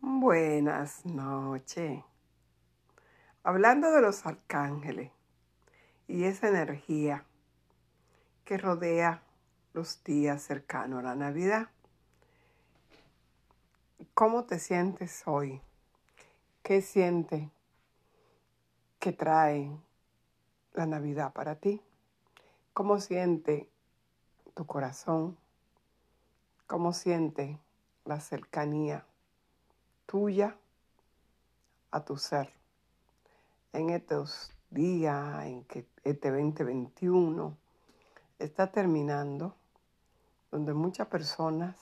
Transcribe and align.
Buenas 0.00 1.04
noches. 1.04 2.04
Hablando 3.42 3.90
de 3.90 4.00
los 4.00 4.24
arcángeles 4.26 5.10
y 6.06 6.22
esa 6.22 6.46
energía 6.46 7.24
que 8.44 8.58
rodea 8.58 9.24
los 9.72 10.04
días 10.04 10.40
cercanos 10.40 11.00
a 11.00 11.02
la 11.02 11.14
Navidad. 11.16 11.70
¿Cómo 14.14 14.44
te 14.44 14.60
sientes 14.60 15.24
hoy? 15.26 15.60
¿Qué 16.62 16.80
sientes 16.80 17.48
que 19.00 19.12
trae 19.12 19.76
la 20.74 20.86
Navidad 20.86 21.32
para 21.32 21.56
ti? 21.56 21.82
¿Cómo 22.72 23.00
siente 23.00 23.68
tu 24.54 24.64
corazón? 24.64 25.36
¿Cómo 26.68 26.92
siente 26.92 27.58
la 28.04 28.20
cercanía 28.20 29.04
tuya 30.08 30.56
a 31.90 32.02
tu 32.02 32.16
ser? 32.16 32.50
En 33.74 33.90
estos 33.90 34.50
días 34.70 35.44
en 35.44 35.64
que 35.64 35.86
este 36.02 36.30
2021 36.30 37.54
está 38.38 38.72
terminando, 38.72 39.54
donde 40.50 40.72
muchas 40.72 41.08
personas 41.08 41.76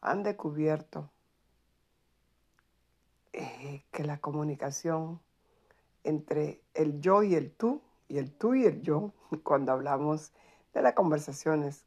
han 0.00 0.22
descubierto 0.22 1.10
eh, 3.34 3.84
que 3.92 4.04
la 4.04 4.18
comunicación 4.18 5.20
entre 6.04 6.62
el 6.72 6.98
yo 7.02 7.22
y 7.22 7.34
el 7.34 7.52
tú, 7.52 7.82
y 8.08 8.16
el 8.16 8.32
tú 8.32 8.54
y 8.54 8.64
el 8.64 8.80
yo, 8.80 9.12
cuando 9.42 9.72
hablamos 9.72 10.32
de 10.72 10.80
las 10.80 10.94
conversaciones 10.94 11.84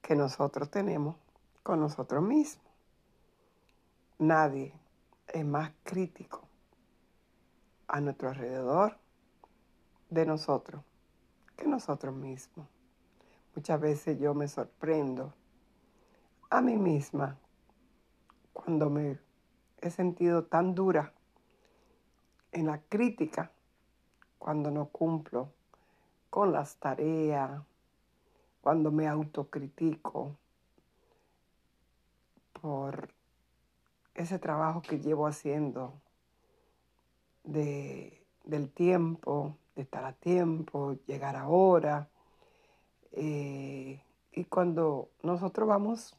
que 0.00 0.16
nosotros 0.16 0.70
tenemos 0.70 1.16
con 1.62 1.80
nosotros 1.80 2.22
mismos. 2.22 2.63
Nadie 4.26 4.72
es 5.28 5.44
más 5.44 5.70
crítico 5.82 6.48
a 7.86 8.00
nuestro 8.00 8.30
alrededor 8.30 8.96
de 10.08 10.24
nosotros 10.24 10.82
que 11.54 11.66
nosotros 11.68 12.14
mismos. 12.14 12.66
Muchas 13.54 13.78
veces 13.78 14.18
yo 14.18 14.32
me 14.32 14.48
sorprendo 14.48 15.34
a 16.48 16.62
mí 16.62 16.78
misma 16.78 17.36
cuando 18.54 18.88
me 18.88 19.18
he 19.82 19.90
sentido 19.90 20.46
tan 20.46 20.74
dura 20.74 21.12
en 22.52 22.64
la 22.64 22.80
crítica, 22.80 23.52
cuando 24.38 24.70
no 24.70 24.86
cumplo 24.86 25.52
con 26.30 26.50
las 26.50 26.76
tareas, 26.76 27.60
cuando 28.62 28.90
me 28.90 29.06
autocritico 29.06 30.34
por 32.54 33.13
ese 34.14 34.38
trabajo 34.38 34.82
que 34.82 35.00
llevo 35.00 35.26
haciendo 35.26 35.94
de, 37.42 38.24
del 38.44 38.70
tiempo, 38.70 39.56
de 39.74 39.82
estar 39.82 40.04
a 40.04 40.12
tiempo, 40.12 40.96
llegar 41.06 41.36
ahora. 41.36 42.08
Eh, 43.12 44.00
y 44.32 44.44
cuando 44.44 45.10
nosotros 45.22 45.68
vamos 45.68 46.16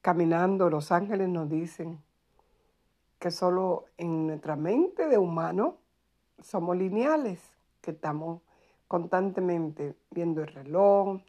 caminando, 0.00 0.70
los 0.70 0.92
ángeles 0.92 1.28
nos 1.28 1.48
dicen 1.48 2.00
que 3.18 3.30
solo 3.30 3.86
en 3.96 4.28
nuestra 4.28 4.56
mente 4.56 5.08
de 5.08 5.18
humano 5.18 5.76
somos 6.40 6.76
lineales, 6.76 7.40
que 7.80 7.90
estamos 7.90 8.42
constantemente 8.86 9.96
viendo 10.10 10.42
el 10.42 10.48
reloj, 10.48 11.20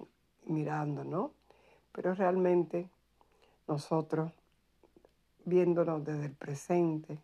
mirando, 0.46 1.04
¿no? 1.04 1.32
Pero 1.92 2.14
realmente 2.14 2.90
nosotros, 3.68 4.32
viéndonos 5.50 6.06
desde 6.06 6.26
el 6.26 6.34
presente, 6.34 7.20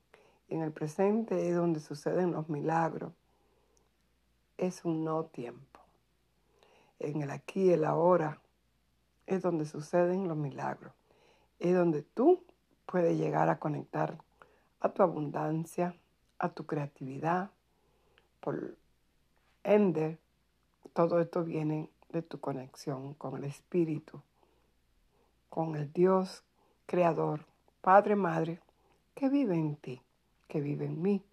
en 0.50 0.62
el 0.62 0.72
presente 0.72 1.50
es 1.50 1.56
donde 1.56 1.80
suceden 1.80 2.32
los 2.32 2.50
milagros, 2.50 3.14
es 4.58 4.86
un 4.86 5.04
no 5.04 5.26
tiempo. 5.26 5.80
En 7.00 7.22
el 7.22 7.32
aquí 7.32 7.66
y 7.66 7.72
el 7.72 7.86
ahora 7.86 8.40
es 9.26 9.42
donde 9.42 9.66
suceden 9.66 10.28
los 10.28 10.38
milagros. 10.38 10.94
Es 11.60 11.76
donde 11.76 12.04
tú 12.04 12.44
puedes 12.86 13.18
llegar 13.18 13.50
a 13.50 13.60
conectar 13.60 14.18
a 14.80 14.90
tu 14.90 15.04
abundancia, 15.04 15.96
a 16.38 16.50
tu 16.50 16.66
creatividad. 16.66 17.50
Por 18.40 18.76
ende, 19.64 20.18
todo 20.94 21.20
esto 21.20 21.44
viene 21.44 21.90
de 22.10 22.22
tu 22.22 22.40
conexión 22.40 23.14
con 23.16 23.38
el 23.38 23.46
Espíritu, 23.46 24.22
con 25.50 25.76
el 25.76 25.92
Dios 25.92 26.44
Creador, 26.86 27.46
Padre, 27.86 28.16
Madre, 28.16 28.60
que 29.14 29.30
vive 29.30 29.54
en 29.54 29.76
ti, 29.76 30.02
que 30.48 30.60
vive 30.60 30.86
en 30.86 31.00
mí. 31.00 31.24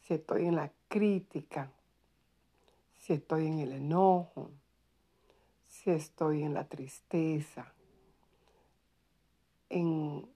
Si 0.00 0.14
estoy 0.14 0.46
en 0.46 0.56
la 0.56 0.72
crítica, 0.88 1.70
si 2.94 3.12
estoy 3.12 3.46
en 3.46 3.58
el 3.58 3.72
enojo, 3.72 4.48
si 5.68 5.90
estoy 5.90 6.42
en 6.42 6.54
la 6.54 6.64
tristeza, 6.64 7.70
en 9.68 10.26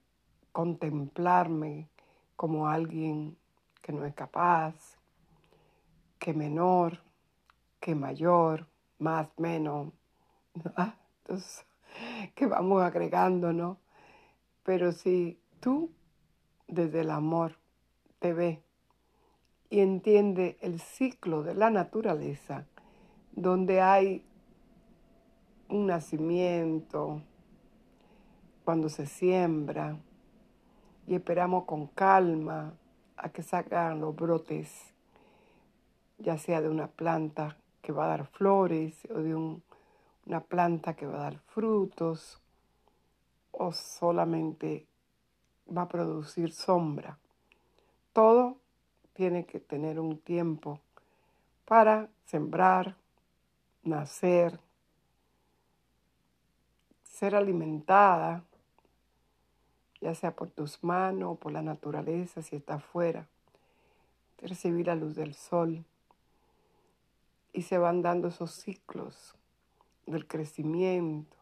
contemplarme 0.51 1.89
como 2.35 2.67
alguien 2.67 3.35
que 3.81 3.93
no 3.93 4.05
es 4.05 4.13
capaz, 4.13 4.75
que 6.19 6.31
menor, 6.31 6.99
que 7.79 7.95
mayor, 7.95 8.67
más, 8.99 9.29
menos, 9.37 9.93
ah, 10.77 10.93
entonces, 11.23 11.65
que 12.35 12.45
vamos 12.45 12.83
agregando, 12.83 13.51
¿no? 13.51 13.79
Pero 14.63 14.91
si 14.91 15.39
tú 15.59 15.91
desde 16.67 17.01
el 17.01 17.09
amor 17.09 17.57
te 18.19 18.33
ves 18.33 18.59
y 19.69 19.79
entiende 19.79 20.57
el 20.61 20.79
ciclo 20.79 21.43
de 21.43 21.55
la 21.55 21.69
naturaleza, 21.69 22.67
donde 23.31 23.81
hay 23.81 24.23
un 25.69 25.87
nacimiento, 25.87 27.21
cuando 28.65 28.89
se 28.89 29.05
siembra, 29.05 29.97
y 31.07 31.15
esperamos 31.15 31.63
con 31.65 31.87
calma 31.87 32.73
a 33.17 33.29
que 33.29 33.41
salgan 33.41 34.01
los 34.01 34.15
brotes, 34.15 34.93
ya 36.19 36.37
sea 36.37 36.61
de 36.61 36.69
una 36.69 36.87
planta 36.87 37.57
que 37.81 37.91
va 37.91 38.05
a 38.05 38.09
dar 38.09 38.27
flores 38.27 39.07
o 39.09 39.19
de 39.19 39.33
una 39.33 40.41
planta 40.41 40.95
que 40.95 41.07
va 41.07 41.15
a 41.15 41.23
dar 41.23 41.39
frutos 41.39 42.40
o 43.51 43.71
solamente 43.71 44.87
va 45.75 45.83
a 45.83 45.87
producir 45.87 46.51
sombra. 46.51 47.17
Todo 48.13 48.57
tiene 49.13 49.45
que 49.45 49.59
tener 49.59 49.99
un 49.99 50.17
tiempo 50.17 50.79
para 51.65 52.09
sembrar, 52.25 52.95
nacer, 53.83 54.59
ser 57.03 57.35
alimentada, 57.35 58.43
ya 60.01 60.15
sea 60.15 60.35
por 60.35 60.49
tus 60.49 60.83
manos 60.83 61.33
o 61.33 61.35
por 61.35 61.51
la 61.51 61.61
naturaleza 61.61 62.41
si 62.41 62.55
está 62.55 62.75
afuera, 62.75 63.27
recibir 64.39 64.87
la 64.87 64.95
luz 64.95 65.15
del 65.15 65.35
sol 65.35 65.85
y 67.53 67.61
se 67.61 67.77
van 67.77 68.01
dando 68.01 68.29
esos 68.29 68.51
ciclos 68.51 69.35
del 70.05 70.27
crecimiento, 70.27 71.37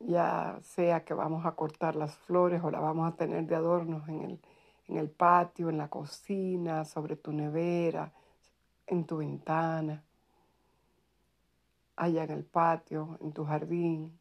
ya 0.00 0.58
sea 0.62 1.04
que 1.04 1.14
vamos 1.14 1.46
a 1.46 1.52
cortar 1.52 1.96
las 1.96 2.14
flores 2.16 2.62
o 2.62 2.70
las 2.70 2.80
vamos 2.80 3.12
a 3.12 3.16
tener 3.16 3.46
de 3.46 3.54
adornos 3.54 4.08
en 4.08 4.22
el, 4.22 4.40
en 4.88 4.96
el 4.98 5.10
patio, 5.10 5.70
en 5.70 5.78
la 5.78 5.88
cocina, 5.88 6.84
sobre 6.84 7.16
tu 7.16 7.32
nevera, 7.32 8.12
en 8.86 9.04
tu 9.04 9.18
ventana, 9.18 10.02
allá 11.96 12.24
en 12.24 12.30
el 12.30 12.44
patio, 12.44 13.18
en 13.20 13.32
tu 13.32 13.44
jardín, 13.44 14.18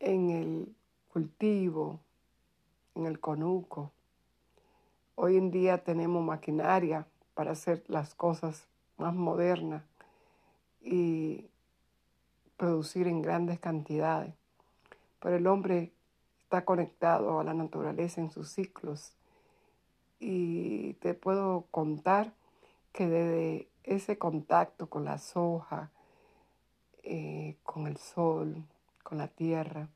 en 0.00 0.30
el 0.30 0.74
cultivo, 1.12 2.00
en 2.94 3.06
el 3.06 3.20
conuco. 3.20 3.92
Hoy 5.14 5.36
en 5.36 5.50
día 5.50 5.82
tenemos 5.82 6.24
maquinaria 6.24 7.06
para 7.34 7.52
hacer 7.52 7.84
las 7.88 8.14
cosas 8.14 8.66
más 8.98 9.14
modernas 9.14 9.82
y 10.80 11.46
producir 12.56 13.06
en 13.06 13.22
grandes 13.22 13.58
cantidades. 13.58 14.34
Pero 15.20 15.36
el 15.36 15.46
hombre 15.46 15.92
está 16.44 16.64
conectado 16.64 17.40
a 17.40 17.44
la 17.44 17.54
naturaleza 17.54 18.20
en 18.20 18.30
sus 18.30 18.50
ciclos 18.50 19.14
y 20.18 20.94
te 20.94 21.14
puedo 21.14 21.66
contar 21.70 22.32
que 22.92 23.06
desde 23.08 23.68
ese 23.84 24.18
contacto 24.18 24.88
con 24.88 25.04
las 25.04 25.36
hojas, 25.36 25.90
eh, 27.02 27.56
con 27.62 27.86
el 27.86 27.96
sol, 27.96 28.64
con 29.02 29.18
la 29.18 29.28
tierra, 29.28 29.88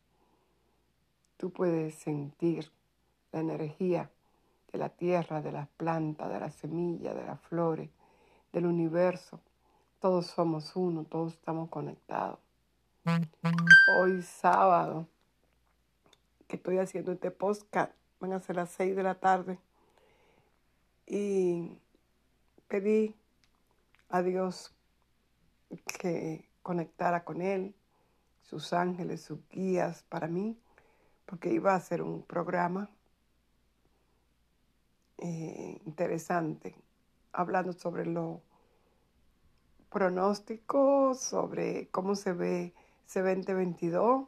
tú 1.37 1.51
puedes 1.51 1.95
sentir 1.95 2.71
la 3.33 3.41
energía 3.41 4.11
de 4.73 4.79
la 4.79 4.91
tierra, 4.91 5.41
de 5.41 5.53
las 5.53 5.69
plantas, 5.69 6.31
de 6.31 6.41
las 6.41 6.55
semillas, 6.55 7.15
de 7.15 7.25
las 7.25 7.41
flores, 7.41 7.91
del 8.53 8.67
universo. 8.67 9.41
Todos 10.01 10.27
somos 10.27 10.77
uno, 10.77 11.05
todos 11.05 11.33
estamos 11.35 11.69
conectados. 11.69 12.39
Hoy 13.97 14.21
sábado 14.21 15.09
que 16.47 16.57
estoy 16.57 16.77
haciendo 16.77 17.13
este 17.13 17.31
podcast. 17.31 17.93
Van 18.21 18.35
a 18.35 18.41
ser 18.41 18.57
las 18.57 18.71
seis 18.71 18.95
de 18.95 19.03
la 19.03 19.15
tarde. 19.15 19.59
Y 21.07 21.79
pedí 22.69 23.17
a 24.11 24.21
Dios 24.21 24.75
que 25.99 26.47
conectara 26.63 27.25
con 27.25 27.41
Él, 27.41 27.75
sus 28.43 28.75
ángeles, 28.75 29.23
sus 29.23 29.39
guías 29.49 30.03
para 30.11 30.27
mí, 30.27 30.59
porque 31.25 31.51
iba 31.51 31.75
a 31.75 31.81
ser 31.81 32.03
un 32.03 32.23
programa 32.23 32.91
eh, 35.17 35.81
interesante, 35.87 36.75
hablando 37.33 37.73
sobre 37.73 38.05
lo 38.05 38.43
pronóstico, 39.89 41.15
sobre 41.15 41.89
cómo 41.89 42.15
se 42.15 42.35
ve 42.35 42.75
ese 43.07 43.21
2022 43.23 44.27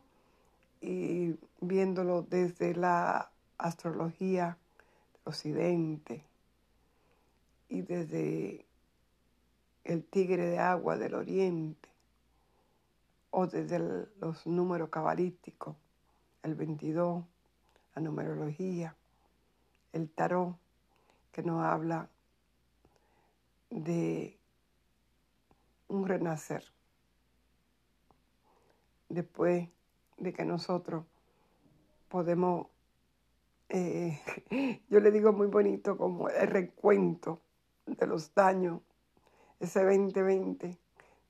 y 0.80 1.36
viéndolo 1.60 2.22
desde 2.22 2.74
la 2.74 3.30
astrología 3.58 4.58
occidente 5.24 6.24
y 7.68 7.82
desde 7.82 8.66
el 9.84 10.04
tigre 10.04 10.46
de 10.46 10.58
agua 10.58 10.96
del 10.96 11.14
oriente 11.14 11.88
o 13.30 13.46
desde 13.46 13.78
los 14.20 14.46
números 14.46 14.90
cabalísticos, 14.90 15.74
el 16.42 16.54
22, 16.54 17.24
la 17.94 18.02
numerología, 18.02 18.94
el 19.92 20.10
tarot, 20.10 20.56
que 21.32 21.42
nos 21.42 21.64
habla 21.64 22.08
de 23.70 24.38
un 25.88 26.06
renacer. 26.06 26.62
Después 29.12 29.68
de 30.16 30.32
que 30.32 30.46
nosotros 30.46 31.04
podemos, 32.08 32.68
eh, 33.68 34.18
yo 34.88 35.00
le 35.00 35.10
digo 35.10 35.34
muy 35.34 35.48
bonito 35.48 35.98
como 35.98 36.30
el 36.30 36.48
recuento 36.48 37.42
de 37.84 38.06
los 38.06 38.34
daños, 38.34 38.80
ese 39.60 39.84
2020, 39.84 40.78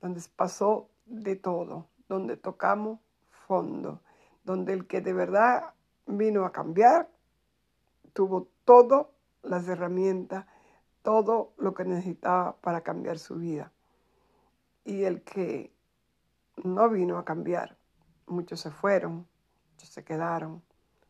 donde 0.00 0.22
pasó 0.36 0.90
de 1.06 1.34
todo, 1.34 1.88
donde 2.08 2.36
tocamos 2.36 3.00
fondo, 3.48 4.00
donde 4.44 4.74
el 4.74 4.86
que 4.86 5.00
de 5.00 5.12
verdad 5.12 5.74
vino 6.06 6.44
a 6.44 6.52
cambiar 6.52 7.08
tuvo 8.12 8.46
todas 8.64 9.08
las 9.42 9.66
herramientas, 9.66 10.46
todo 11.02 11.52
lo 11.56 11.74
que 11.74 11.84
necesitaba 11.84 12.54
para 12.60 12.82
cambiar 12.82 13.18
su 13.18 13.38
vida. 13.38 13.72
Y 14.84 15.02
el 15.02 15.22
que 15.22 15.72
no 16.64 16.88
vino 16.88 17.18
a 17.18 17.24
cambiar, 17.24 17.76
muchos 18.26 18.60
se 18.60 18.70
fueron, 18.70 19.26
muchos 19.72 19.88
se 19.88 20.04
quedaron, 20.04 20.62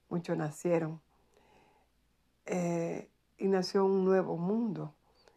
muchos 0.08 0.36
nacieron. 0.36 1.00
Eh, 2.46 3.08
y 3.38 3.48
nació 3.48 3.84
un 3.84 4.04
nuevo 4.04 4.36
mundo, 4.36 4.94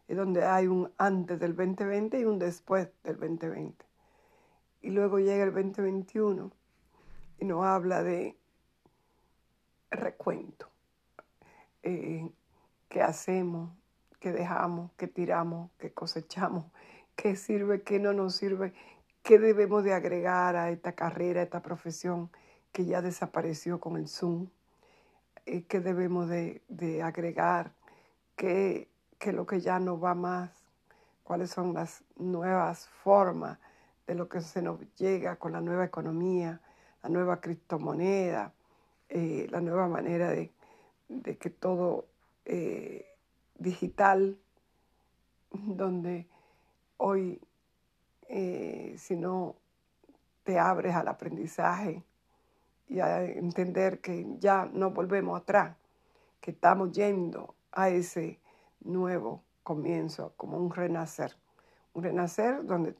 donde 0.08 0.44
hay 0.44 0.66
un 0.66 0.92
antes 0.98 1.38
del 1.40 1.56
2020 1.56 2.20
y 2.20 2.24
un 2.24 2.38
después 2.38 2.88
del 3.02 3.18
2020. 3.18 3.84
Y 4.82 4.90
luego 4.90 5.18
llega 5.18 5.44
el 5.44 5.52
2021 5.52 6.52
y 7.38 7.44
nos 7.44 7.64
habla 7.64 8.02
de 8.02 8.36
recuento. 9.90 10.68
Eh, 11.82 12.30
¿Qué 12.88 13.02
hacemos? 13.02 13.70
¿Qué 14.20 14.32
dejamos? 14.32 14.92
¿Qué 14.96 15.08
tiramos? 15.08 15.70
¿Qué 15.78 15.92
cosechamos? 15.92 16.66
¿Qué 17.16 17.34
sirve? 17.34 17.82
¿Qué 17.82 17.98
no 17.98 18.12
nos 18.12 18.36
sirve? 18.36 18.72
¿Qué 19.26 19.40
debemos 19.40 19.82
de 19.82 19.92
agregar 19.92 20.54
a 20.54 20.70
esta 20.70 20.92
carrera, 20.92 21.40
a 21.40 21.42
esta 21.42 21.60
profesión 21.60 22.30
que 22.70 22.84
ya 22.84 23.02
desapareció 23.02 23.80
con 23.80 23.96
el 23.96 24.06
Zoom? 24.06 24.50
Eh, 25.46 25.64
¿Qué 25.64 25.80
debemos 25.80 26.28
de, 26.28 26.62
agregar? 27.02 27.72
¿Qué, 28.36 28.88
¿Qué 29.18 29.32
lo 29.32 29.44
que 29.44 29.60
ya 29.60 29.80
no 29.80 29.98
va 29.98 30.14
más? 30.14 30.52
¿Cuáles 31.24 31.50
son 31.50 31.74
las 31.74 32.04
nuevas 32.14 32.88
formas 33.02 33.58
de 34.06 34.14
lo 34.14 34.28
que 34.28 34.40
se 34.40 34.62
nos 34.62 34.78
llega 34.94 35.34
con 35.34 35.50
la 35.50 35.60
nueva 35.60 35.84
economía, 35.84 36.60
la 37.02 37.08
nueva 37.08 37.40
criptomoneda, 37.40 38.52
eh, 39.08 39.48
la 39.50 39.60
nueva 39.60 39.88
manera 39.88 40.30
de, 40.30 40.52
que 41.36 41.50
todo 41.50 42.06
eh, 42.44 43.04
digital, 43.58 44.38
donde 45.50 46.28
hoy 46.98 47.40
eh, 48.28 48.94
si 48.98 49.16
no 49.16 49.56
te 50.44 50.58
abres 50.58 50.94
al 50.94 51.08
aprendizaje 51.08 52.02
y 52.88 53.00
a 53.00 53.24
entender 53.24 54.00
que 54.00 54.26
ya 54.38 54.68
no 54.72 54.90
volvemos 54.90 55.40
atrás, 55.40 55.76
que 56.40 56.52
estamos 56.52 56.92
yendo 56.92 57.54
a 57.72 57.88
ese 57.90 58.38
nuevo 58.80 59.42
comienzo, 59.62 60.32
como 60.36 60.58
un 60.58 60.72
renacer. 60.72 61.36
Un 61.94 62.04
renacer 62.04 62.64
donde 62.64 62.94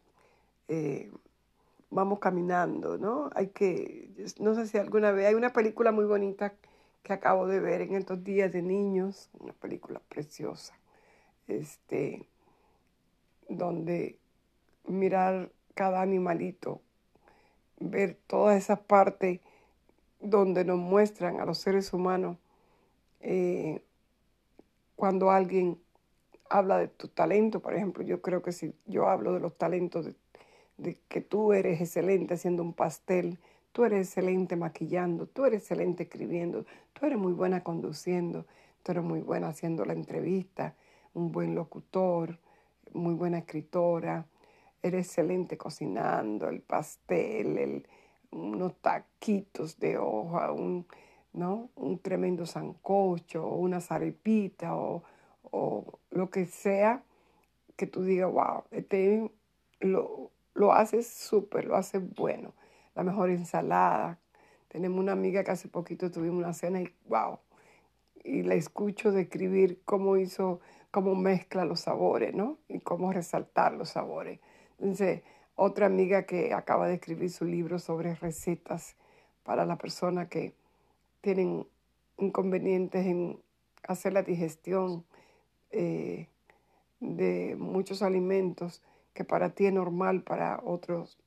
eh, 0.69 1.13
vamos 1.91 2.19
caminando, 2.19 2.99
¿no? 2.99 3.31
Hay 3.35 3.49
que, 3.49 4.11
no 4.41 4.55
sé 4.55 4.67
si 4.67 4.79
alguna 4.79 5.13
vez, 5.13 5.27
hay 5.27 5.35
una 5.35 5.53
película 5.53 5.93
muy 5.93 6.05
bonita 6.05 6.55
que 7.03 7.13
acabo 7.13 7.47
de 7.47 7.61
ver 7.61 7.83
en 7.83 7.95
estos 7.95 8.25
días 8.25 8.53
de 8.53 8.63
niños, 8.63 9.31
una 9.39 9.53
película 9.53 10.01
preciosa, 10.09 10.75
este, 11.47 12.29
donde 13.49 14.19
mirar 14.87 15.51
cada 15.75 16.01
animalito, 16.01 16.81
ver 17.79 18.19
todas 18.27 18.57
esas 18.57 18.81
partes 18.81 19.41
donde 20.21 20.65
nos 20.65 20.79
muestran 20.79 21.41
a 21.41 21.45
los 21.45 21.59
seres 21.59 21.93
humanos 21.93 22.39
eh, 23.21 23.83
cuando 24.95 25.31
alguien 25.31 25.79
habla 26.49 26.79
de 26.79 26.89
tu 26.89 27.09
talento, 27.09 27.61
por 27.61 27.75
ejemplo, 27.75 28.03
yo 28.03 28.23
creo 28.23 28.43
que 28.43 28.53
si 28.53 28.75
yo 28.87 29.09
hablo 29.09 29.33
de 29.33 29.41
los 29.41 29.57
talentos 29.59 30.07
de, 30.07 30.15
de, 30.79 30.99
que 31.09 31.21
tú 31.21 31.53
eres 31.53 31.81
excelente 31.81 32.35
haciendo 32.35 32.63
un 32.63 32.73
pastel, 32.73 33.39
tú 33.73 33.85
eres 33.85 34.07
excelente 34.09 34.57
maquillando, 34.57 35.27
tú 35.27 35.45
eres 35.45 35.63
excelente 35.63 36.05
escribiendo, 36.05 36.65
tú 36.93 37.07
eres 37.07 37.19
muy 37.19 37.33
buena 37.33 37.63
conduciendo, 37.63 38.47
tú 38.83 38.93
eres 38.93 39.05
muy 39.05 39.21
buena 39.21 39.49
haciendo 39.49 39.85
la 39.85 39.93
entrevista, 39.93 40.75
un 41.13 41.33
buen 41.33 41.55
locutor, 41.55 42.39
muy 42.93 43.15
buena 43.15 43.39
escritora, 43.39 44.27
eres 44.83 45.07
excelente 45.07 45.57
cocinando, 45.57 46.49
el 46.49 46.61
pastel, 46.61 47.59
el, 47.59 47.89
unos 48.31 48.75
taquitos 48.81 49.79
de 49.79 49.99
hoja, 49.99 50.53
un, 50.53 50.87
¿no? 51.33 51.71
un 51.77 51.99
tremendo 51.99 52.47
sancocho, 52.47 53.47
o 53.47 53.57
una 53.57 53.81
zarepita, 53.81 54.77
o, 54.77 55.03
o, 55.43 55.99
lo 56.11 56.31
que 56.31 56.47
sea, 56.47 57.03
que 57.77 57.87
tú 57.87 58.03
digas, 58.03 58.31
wow, 58.33 58.65
este 58.71 59.31
lo, 59.81 60.31
lo 60.55 60.73
haces 60.73 61.07
súper, 61.07 61.67
lo 61.67 61.77
haces 61.77 62.03
bueno, 62.15 62.55
la 62.95 63.03
mejor 63.03 63.31
ensalada. 63.31 64.19
Tenemos 64.69 64.99
una 64.99 65.13
amiga 65.13 65.45
que 65.45 65.51
hace 65.51 65.69
poquito 65.69 66.11
tuvimos 66.11 66.39
una 66.39 66.53
cena 66.53 66.81
y 66.81 66.93
wow, 67.09 67.39
y 68.25 68.43
la 68.43 68.55
escucho 68.55 69.13
describir 69.13 69.81
cómo 69.85 70.17
hizo, 70.17 70.61
cómo 70.91 71.15
mezcla 71.15 71.65
los 71.65 71.81
sabores, 71.81 72.35
¿no? 72.35 72.59
Y 72.69 72.81
cómo 72.81 73.13
resaltar 73.13 73.73
los 73.73 73.91
sabores. 73.91 74.41
Entonces, 74.79 75.23
otra 75.55 75.87
amiga 75.87 76.25
que 76.25 76.53
acaba 76.53 76.87
de 76.87 76.95
escribir 76.95 77.31
su 77.31 77.45
libro 77.45 77.79
sobre 77.79 78.15
recetas 78.15 78.95
para 79.43 79.65
la 79.65 79.77
persona 79.77 80.29
que 80.29 80.55
tienen 81.23 81.67
inconvenientes 82.19 83.07
en 83.07 83.41
hacer 83.89 84.13
la 84.13 84.23
digestión 84.23 85.05
eh, 85.71 86.29
de 87.01 87.57
muchos 87.59 88.03
alimentos 88.03 88.83
que 89.15 89.25
para 89.25 89.51
ti 89.51 89.67
es 89.67 89.73
normal, 89.73 90.23
para 90.23 90.61
otros 90.63 91.19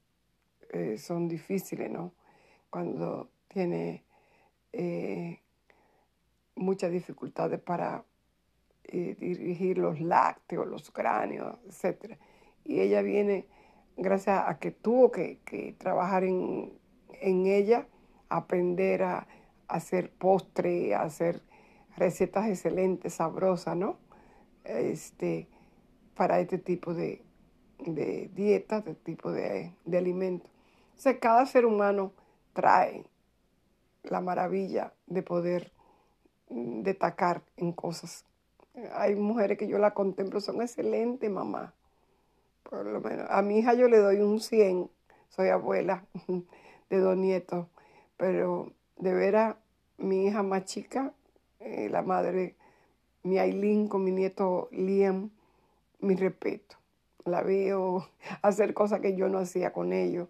eh, 0.70 0.98
son 0.98 1.28
difíciles, 1.28 1.90
¿no? 1.90 2.14
Cuando 2.70 3.30
tiene 3.48 4.04
eh, 4.74 5.40
muchas 6.56 6.92
dificultades 6.92 7.60
para 7.60 8.04
dirigir 8.92 9.78
los 9.78 10.02
lácteos, 10.02 10.68
los 10.68 10.90
cráneos, 10.90 11.58
etc. 11.68 12.18
Y 12.70 12.82
ella 12.82 13.02
viene, 13.02 13.48
gracias 13.98 14.48
a 14.48 14.60
que 14.60 14.70
tuvo 14.70 15.10
que, 15.10 15.76
trabajar 15.80 16.24
en, 16.24 16.72
en 17.20 17.48
ella, 17.48 17.88
aprender 18.30 19.02
a 19.02 19.28
hacer 19.68 20.12
postre, 20.12 20.94
hacer 20.94 21.42
recetas 21.98 22.48
excelentes, 22.48 23.16
sabrosas, 23.16 23.76
¿no? 23.76 23.98
Este, 24.66 25.48
para 26.14 26.40
este 26.42 26.60
tipo 26.60 26.94
de, 26.94 27.24
de 27.80 28.30
dieta, 28.36 28.82
de 28.82 28.94
tipo 28.94 29.32
de, 29.32 29.74
de 29.86 29.98
alimentos. 29.98 30.52
O 30.96 31.00
sea, 31.00 31.20
cada 31.20 31.48
ser 31.48 31.66
humano 31.66 32.14
trae 32.54 33.04
la 34.04 34.22
maravilla 34.22 34.94
de 35.08 35.24
poder 35.24 35.72
mm, 36.50 36.84
destacar 36.84 37.42
en 37.58 37.72
cosas. 37.72 38.26
Hay 38.94 39.16
mujeres 39.16 39.58
que 39.58 39.68
yo 39.68 39.80
la 39.80 39.96
contemplo, 39.96 40.40
son 40.40 40.62
excelentes, 40.62 41.32
mamá. 41.32 41.74
Por 42.64 42.86
lo 42.86 43.02
menos. 43.02 43.26
A 43.30 43.42
mi 43.42 43.60
hija 43.60 43.74
yo 43.74 43.88
le 43.88 43.98
doy 43.98 44.18
un 44.18 44.40
100, 44.40 44.90
soy 45.30 45.50
abuela 45.50 46.06
de 46.90 46.98
dos 46.98 47.18
nietos, 47.18 47.68
pero 48.18 48.74
de 48.98 49.14
veras 49.14 49.56
mi 49.98 50.28
hija 50.28 50.44
más 50.44 50.66
chica, 50.66 51.14
eh, 51.60 51.90
la 51.90 52.02
madre, 52.02 52.56
mi 53.24 53.38
Aileen 53.38 53.88
con 53.88 54.04
mi 54.04 54.12
nieto 54.12 54.70
Liam, 54.72 55.32
mi 56.00 56.16
respeto. 56.16 56.78
La 57.26 57.44
veo 57.44 58.08
hacer 58.42 58.74
cosas 58.74 59.02
que 59.02 59.16
yo 59.16 59.30
no 59.30 59.40
hacía 59.40 59.74
con 59.74 59.94
ellos, 59.94 60.30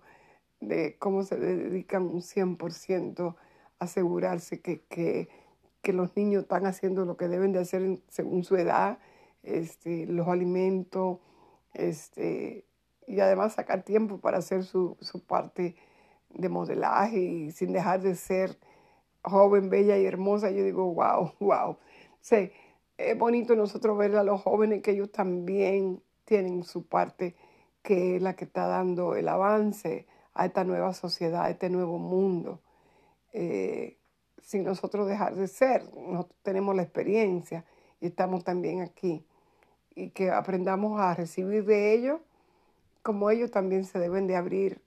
de 0.60 0.98
cómo 0.98 1.24
se 1.24 1.38
dedican 1.38 2.04
un 2.04 2.22
100% 2.22 3.36
a 3.80 3.84
asegurarse 3.86 4.60
que, 4.60 4.82
que, 4.90 5.30
que, 5.82 5.94
los 5.94 6.16
niños 6.18 6.44
están 6.44 6.66
haciendo 6.66 7.06
lo 7.06 7.16
que 7.16 7.30
deben 7.30 7.54
de 7.54 7.60
hacer 7.60 8.00
según 8.10 8.44
su 8.44 8.58
edad, 8.58 9.00
este, 9.44 10.06
los 10.06 10.28
alimentos, 10.28 11.20
este, 11.74 12.66
y 13.08 13.20
además 13.20 13.54
sacar 13.54 13.84
tiempo 13.84 14.20
para 14.20 14.38
hacer 14.38 14.64
su, 14.64 14.98
su 15.02 15.24
parte 15.24 15.76
de 16.30 16.50
modelaje 16.50 17.20
y 17.20 17.52
sin 17.52 17.74
dejar 17.74 18.02
de 18.02 18.16
ser 18.16 18.58
joven, 19.24 19.70
bella 19.70 19.98
y 19.98 20.06
hermosa, 20.06 20.52
yo 20.52 20.64
digo, 20.64 20.94
wow, 20.94 21.34
wow. 21.40 21.78
Sí, 22.22 22.52
es 22.98 23.18
bonito 23.18 23.56
nosotros 23.56 23.98
ver 23.98 24.16
a 24.18 24.24
los 24.24 24.42
jóvenes 24.42 24.82
que 24.82 24.92
ellos 24.92 25.12
también 25.12 26.02
tienen 26.26 26.64
su 26.64 26.86
parte, 26.86 27.36
que 27.82 28.18
es 28.18 28.22
la 28.22 28.36
que 28.36 28.44
está 28.44 28.68
dando 28.68 29.16
el 29.16 29.30
avance 29.30 30.06
a 30.34 30.46
esta 30.46 30.66
nueva 30.66 30.94
sociedad, 30.94 31.46
a 31.46 31.50
este 31.50 31.70
nuevo 31.70 31.98
mundo. 31.98 32.62
Eh, 33.32 33.98
sin 34.42 34.64
nosotros 34.64 35.08
dejar 35.08 35.36
de 35.36 35.48
ser, 35.48 35.84
nosotros 35.96 36.38
tenemos 36.44 36.76
la 36.76 36.84
experiencia 36.84 37.66
y 38.02 38.08
estamos 38.08 38.44
también 38.44 38.82
aquí. 38.82 39.26
Y 40.00 40.12
que 40.12 40.32
aprendamos 40.32 41.00
a 41.00 41.14
recibir 41.14 41.66
de 41.66 41.94
ellos 41.94 42.22
como 43.02 43.30
ellos 43.32 43.52
también 43.52 43.86
se 43.86 44.00
deben 44.00 44.28
de 44.28 44.36
abrir 44.36 44.82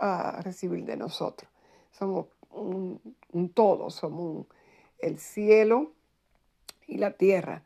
a 0.00 0.40
recibir 0.42 0.84
de 0.84 0.96
nosotros. 0.96 1.50
Somos 1.92 2.26
un, 2.50 3.00
todo, 3.54 3.90
somos 3.90 4.46
el 4.98 5.18
cielo 5.18 5.92
y 6.86 6.98
la 6.98 7.12
tierra. 7.12 7.62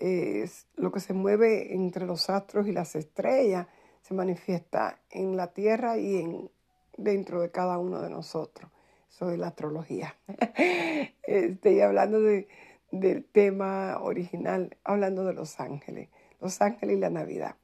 Es 0.00 0.66
lo 0.76 0.90
que 0.92 1.00
se 1.00 1.12
mueve 1.12 1.74
entre 1.74 2.06
los 2.06 2.30
astros 2.30 2.66
y 2.66 2.72
las 2.72 2.96
estrellas 2.96 3.66
se 4.02 4.14
manifiesta 4.14 4.98
en 5.10 5.36
la 5.36 5.48
tierra 5.48 5.98
y 5.98 6.16
en, 6.16 6.50
dentro 6.96 7.42
de 7.42 7.50
cada 7.50 7.78
uno 7.78 8.00
de 8.00 8.10
nosotros. 8.10 8.70
Es 9.10 9.38
la 9.38 9.48
astrología. 9.48 10.16
Estoy 11.22 11.80
hablando 11.80 12.20
de, 12.20 12.48
del 12.90 13.24
tema 13.24 13.98
original, 14.00 14.76
hablando 14.84 15.24
de 15.24 15.32
los 15.32 15.60
ángeles, 15.60 16.08
los 16.40 16.60
ángeles 16.60 16.96
y 16.96 17.00
la 17.00 17.10
Navidad. 17.10 17.56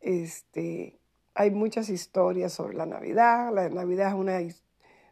Este, 0.00 0.98
hay 1.34 1.50
muchas 1.50 1.88
historias 1.88 2.52
sobre 2.52 2.76
la 2.76 2.86
Navidad. 2.86 3.52
La 3.52 3.68
Navidad 3.68 4.08
es 4.08 4.14
una 4.14 4.38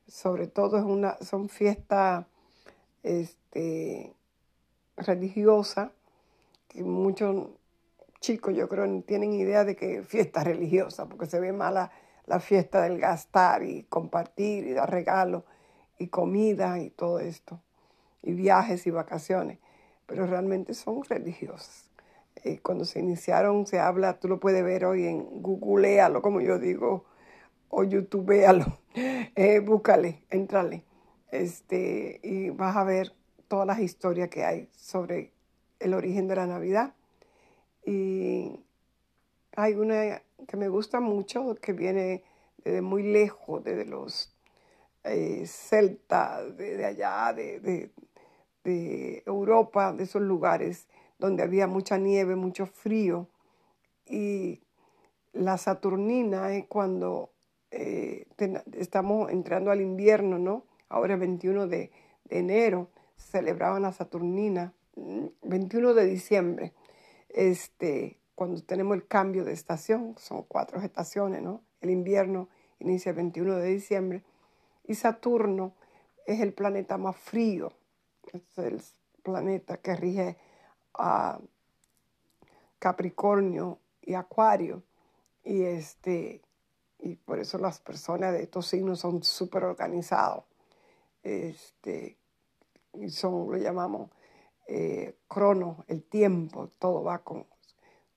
sobre 0.09 0.47
todo 0.47 0.79
es 0.79 0.85
una, 0.85 1.17
son 1.19 1.49
fiestas 1.49 2.26
este, 3.03 4.12
religiosas, 4.97 5.91
que 6.69 6.83
muchos 6.83 7.49
chicos 8.21 8.55
yo 8.55 8.69
creo 8.69 9.03
tienen 9.03 9.33
idea 9.33 9.65
de 9.65 9.76
que 9.76 10.03
fiesta 10.03 10.45
religiosa, 10.45 11.07
porque 11.07 11.26
se 11.26 11.41
ve 11.41 11.53
mala 11.53 11.91
la 12.26 12.41
fiesta 12.41 12.83
del 12.83 12.99
gastar 12.99 13.62
y 13.62 13.85
compartir 13.85 14.67
y 14.67 14.73
dar 14.73 14.91
regalos 14.91 15.45
y 15.99 16.09
comida 16.09 16.81
y 16.81 16.91
todo 16.91 17.21
esto, 17.21 17.61
y 18.26 18.33
viajes 18.33 18.87
y 18.88 18.90
vacaciones, 18.90 19.59
pero 20.04 20.26
realmente 20.26 20.75
son 20.75 21.04
religiosas. 21.04 21.88
Eh, 22.42 22.59
cuando 22.61 22.85
se 22.85 22.99
iniciaron 22.99 23.66
se 23.66 23.78
habla, 23.78 24.18
tú 24.18 24.26
lo 24.26 24.40
puedes 24.40 24.64
ver 24.64 24.85
hoy 24.85 25.06
en 25.06 25.42
Googlealo, 25.42 26.21
como 26.23 26.40
yo 26.40 26.59
digo, 26.59 27.04
o 27.68 27.85
youtubealo, 27.85 28.80
eh, 28.95 29.61
búscale, 29.61 30.25
entrale, 30.28 30.83
este, 31.30 32.18
y 32.25 32.50
vas 32.50 32.76
a 32.76 32.83
ver 32.83 33.14
todas 33.47 33.66
las 33.66 33.78
historias 33.78 34.28
que 34.28 34.45
hay 34.45 34.68
sobre 34.76 35.33
el 35.78 35.95
origen 35.95 36.26
de 36.26 36.35
la 36.37 36.47
Navidad. 36.47 36.95
Y 37.85 38.59
hay 39.54 39.75
una 39.75 40.21
que 40.49 40.56
me 40.56 40.68
gusta 40.68 40.99
mucho, 40.99 41.54
que 41.54 41.73
viene 41.73 42.25
desde 42.64 42.83
muy 42.83 43.04
lejos, 43.04 43.62
desde 43.62 43.85
los 43.85 44.35
eh, 45.04 45.45
celtas, 45.47 46.56
de, 46.56 46.85
allá, 46.85 47.33
de, 47.33 47.61
de, 47.61 47.90
de 48.66 49.23
Europa, 49.26 49.92
de 49.92 50.04
esos 50.04 50.23
lugares 50.23 50.88
donde 51.18 51.44
había 51.44 51.68
mucha 51.68 51.99
nieve, 51.99 52.35
mucho 52.35 52.66
frío. 52.66 53.28
Y 54.06 54.61
la 55.32 55.56
Saturnina 55.56 56.52
es 56.54 56.66
cuando 56.66 57.30
eh, 57.70 58.26
estamos 58.73 59.30
entrando 59.30 59.70
al 59.70 59.80
invierno, 59.80 60.38
¿no? 60.38 60.64
Ahora 60.88 61.14
el 61.14 61.20
21 61.20 61.68
de, 61.68 61.90
enero 62.28 62.90
celebraban 63.16 63.82
la 63.82 63.92
Saturnina, 63.92 64.75
21 64.96 65.92
mm, 65.92 65.94
de 65.94 66.06
diciembre, 66.06 66.73
este, 67.28 68.18
cuando 68.35 68.61
tenemos 68.62 68.96
el 68.96 69.06
cambio 69.06 69.44
de 69.44 69.52
estación, 69.52 70.14
son 70.18 70.42
cuatro 70.49 70.80
estaciones, 70.80 71.40
¿no? 71.42 71.62
El 71.80 71.90
invierno 71.90 72.49
inicia 72.80 73.11
el 73.11 73.16
21 73.16 73.56
de 73.56 73.68
diciembre 73.68 74.23
y 74.85 74.94
Saturno 74.94 75.75
es 76.26 76.40
el 76.40 76.52
planeta 76.52 76.99
más 76.99 77.16
frío, 77.16 77.73
es 78.33 78.59
el 78.59 78.83
planeta 79.23 79.78
que 79.78 79.97
rige 79.97 80.37
a 80.95 81.38
Capricornio 82.78 83.78
y 84.02 84.14
Acuario 84.14 84.83
y 85.45 85.62
este 85.62 86.42
y 86.99 87.16
por 87.16 87.38
eso 87.38 87.59
las 87.59 87.80
personas 87.80 88.33
de 88.33 88.42
estos 88.42 88.66
signos 88.66 89.00
son 89.00 89.23
súper 89.23 89.64
organizados. 89.64 90.45
Este, 91.23 92.16
y 92.95 93.11
son, 93.11 93.50
lo 93.50 93.56
llamamos 93.56 94.11
eh, 94.66 95.16
crono, 95.28 95.85
el 95.88 96.02
tiempo, 96.02 96.71
todo 96.78 97.04
va 97.04 97.18
con 97.18 97.47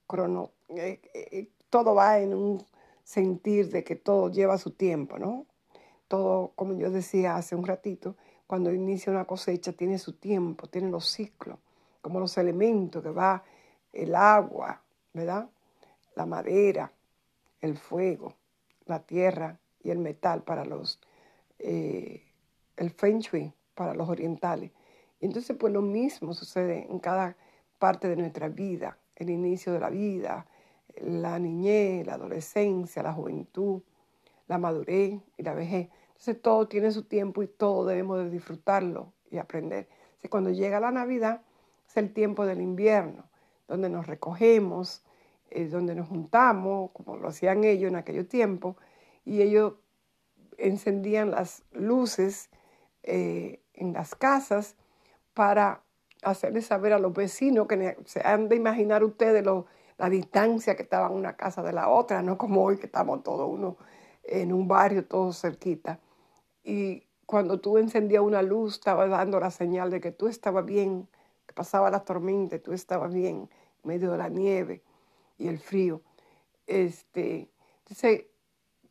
crono, 0.06 0.52
eh, 0.68 1.00
eh, 1.14 1.48
todo 1.68 1.94
va 1.94 2.18
en 2.18 2.34
un 2.34 2.64
sentir 3.04 3.70
de 3.70 3.84
que 3.84 3.96
todo 3.96 4.30
lleva 4.30 4.58
su 4.58 4.72
tiempo, 4.72 5.18
¿no? 5.18 5.46
Todo, 6.08 6.52
como 6.56 6.74
yo 6.74 6.90
decía 6.90 7.36
hace 7.36 7.54
un 7.54 7.66
ratito, 7.66 8.16
cuando 8.50 8.74
inicia 8.74 9.12
una 9.12 9.26
cosecha 9.26 9.72
tiene 9.72 9.96
su 9.96 10.14
tiempo, 10.14 10.66
tiene 10.66 10.90
los 10.90 11.06
ciclos, 11.06 11.56
como 12.02 12.18
los 12.18 12.36
elementos 12.36 13.00
que 13.00 13.10
va 13.10 13.44
el 13.92 14.12
agua, 14.12 14.82
¿verdad? 15.12 15.48
La 16.16 16.26
madera, 16.26 16.92
el 17.60 17.78
fuego, 17.78 18.34
la 18.86 19.06
tierra 19.06 19.56
y 19.84 19.90
el 19.90 20.00
metal 20.00 20.42
para 20.42 20.64
los, 20.64 20.98
eh, 21.60 22.24
el 22.76 22.90
feng 22.90 23.20
shui 23.20 23.52
para 23.72 23.94
los 23.94 24.08
orientales. 24.08 24.72
Y 25.20 25.26
entonces 25.26 25.56
pues 25.56 25.72
lo 25.72 25.82
mismo 25.82 26.34
sucede 26.34 26.88
en 26.90 26.98
cada 26.98 27.36
parte 27.78 28.08
de 28.08 28.16
nuestra 28.16 28.48
vida, 28.48 28.98
el 29.14 29.30
inicio 29.30 29.72
de 29.72 29.78
la 29.78 29.90
vida, 29.90 30.44
la 31.00 31.38
niñez, 31.38 32.04
la 32.04 32.14
adolescencia, 32.14 33.00
la 33.00 33.12
juventud, 33.12 33.80
la 34.48 34.58
madurez 34.58 35.20
y 35.36 35.42
la 35.44 35.54
vejez. 35.54 35.88
Entonces 36.20 36.42
todo 36.42 36.68
tiene 36.68 36.92
su 36.92 37.04
tiempo 37.04 37.42
y 37.42 37.46
todo 37.46 37.86
debemos 37.86 38.18
de 38.18 38.28
disfrutarlo 38.28 39.14
y 39.30 39.38
aprender. 39.38 39.88
Cuando 40.28 40.50
llega 40.50 40.78
la 40.78 40.90
Navidad 40.90 41.40
es 41.88 41.96
el 41.96 42.12
tiempo 42.12 42.44
del 42.44 42.60
invierno, 42.60 43.24
donde 43.66 43.88
nos 43.88 44.06
recogemos, 44.06 45.02
donde 45.70 45.94
nos 45.94 46.08
juntamos, 46.08 46.90
como 46.90 47.16
lo 47.16 47.28
hacían 47.28 47.64
ellos 47.64 47.88
en 47.88 47.96
aquellos 47.96 48.28
tiempos, 48.28 48.76
y 49.24 49.40
ellos 49.40 49.76
encendían 50.58 51.30
las 51.30 51.62
luces 51.72 52.50
eh, 53.02 53.62
en 53.72 53.94
las 53.94 54.14
casas 54.14 54.76
para 55.32 55.80
hacerles 56.22 56.66
saber 56.66 56.92
a 56.92 56.98
los 56.98 57.14
vecinos 57.14 57.66
que 57.66 57.96
se 58.04 58.20
han 58.20 58.50
de 58.50 58.56
imaginar 58.56 59.04
ustedes 59.04 59.42
la 59.96 60.10
distancia 60.10 60.76
que 60.76 60.82
estaba 60.82 61.08
una 61.08 61.38
casa 61.38 61.62
de 61.62 61.72
la 61.72 61.88
otra, 61.88 62.20
no 62.20 62.36
como 62.36 62.62
hoy 62.62 62.76
que 62.76 62.84
estamos 62.84 63.22
todos 63.22 63.48
uno 63.50 63.78
en 64.22 64.52
un 64.52 64.68
barrio, 64.68 65.06
todos 65.06 65.40
cerquita. 65.40 65.98
Y 66.62 67.04
cuando 67.26 67.60
tú 67.60 67.78
encendías 67.78 68.22
una 68.22 68.42
luz, 68.42 68.74
estaba 68.74 69.06
dando 69.06 69.40
la 69.40 69.50
señal 69.50 69.90
de 69.90 70.00
que 70.00 70.12
tú 70.12 70.28
estabas 70.28 70.64
bien, 70.64 71.08
que 71.46 71.54
pasaba 71.54 71.90
la 71.90 72.00
tormenta, 72.00 72.58
tú 72.58 72.72
estabas 72.72 73.12
bien, 73.12 73.48
en 73.82 73.88
medio 73.88 74.12
de 74.12 74.18
la 74.18 74.28
nieve 74.28 74.82
y 75.38 75.48
el 75.48 75.58
frío. 75.58 76.02
Este, 76.66 77.50
entonces, 77.80 78.26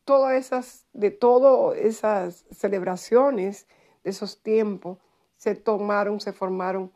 todas 0.04 0.34
esas, 0.34 0.86
de 0.92 1.10
todas 1.10 1.76
esas 1.78 2.44
celebraciones 2.50 3.66
de 4.04 4.10
esos 4.10 4.42
tiempos 4.42 4.98
se 5.36 5.54
tomaron, 5.54 6.20
se 6.20 6.32
formaron 6.32 6.92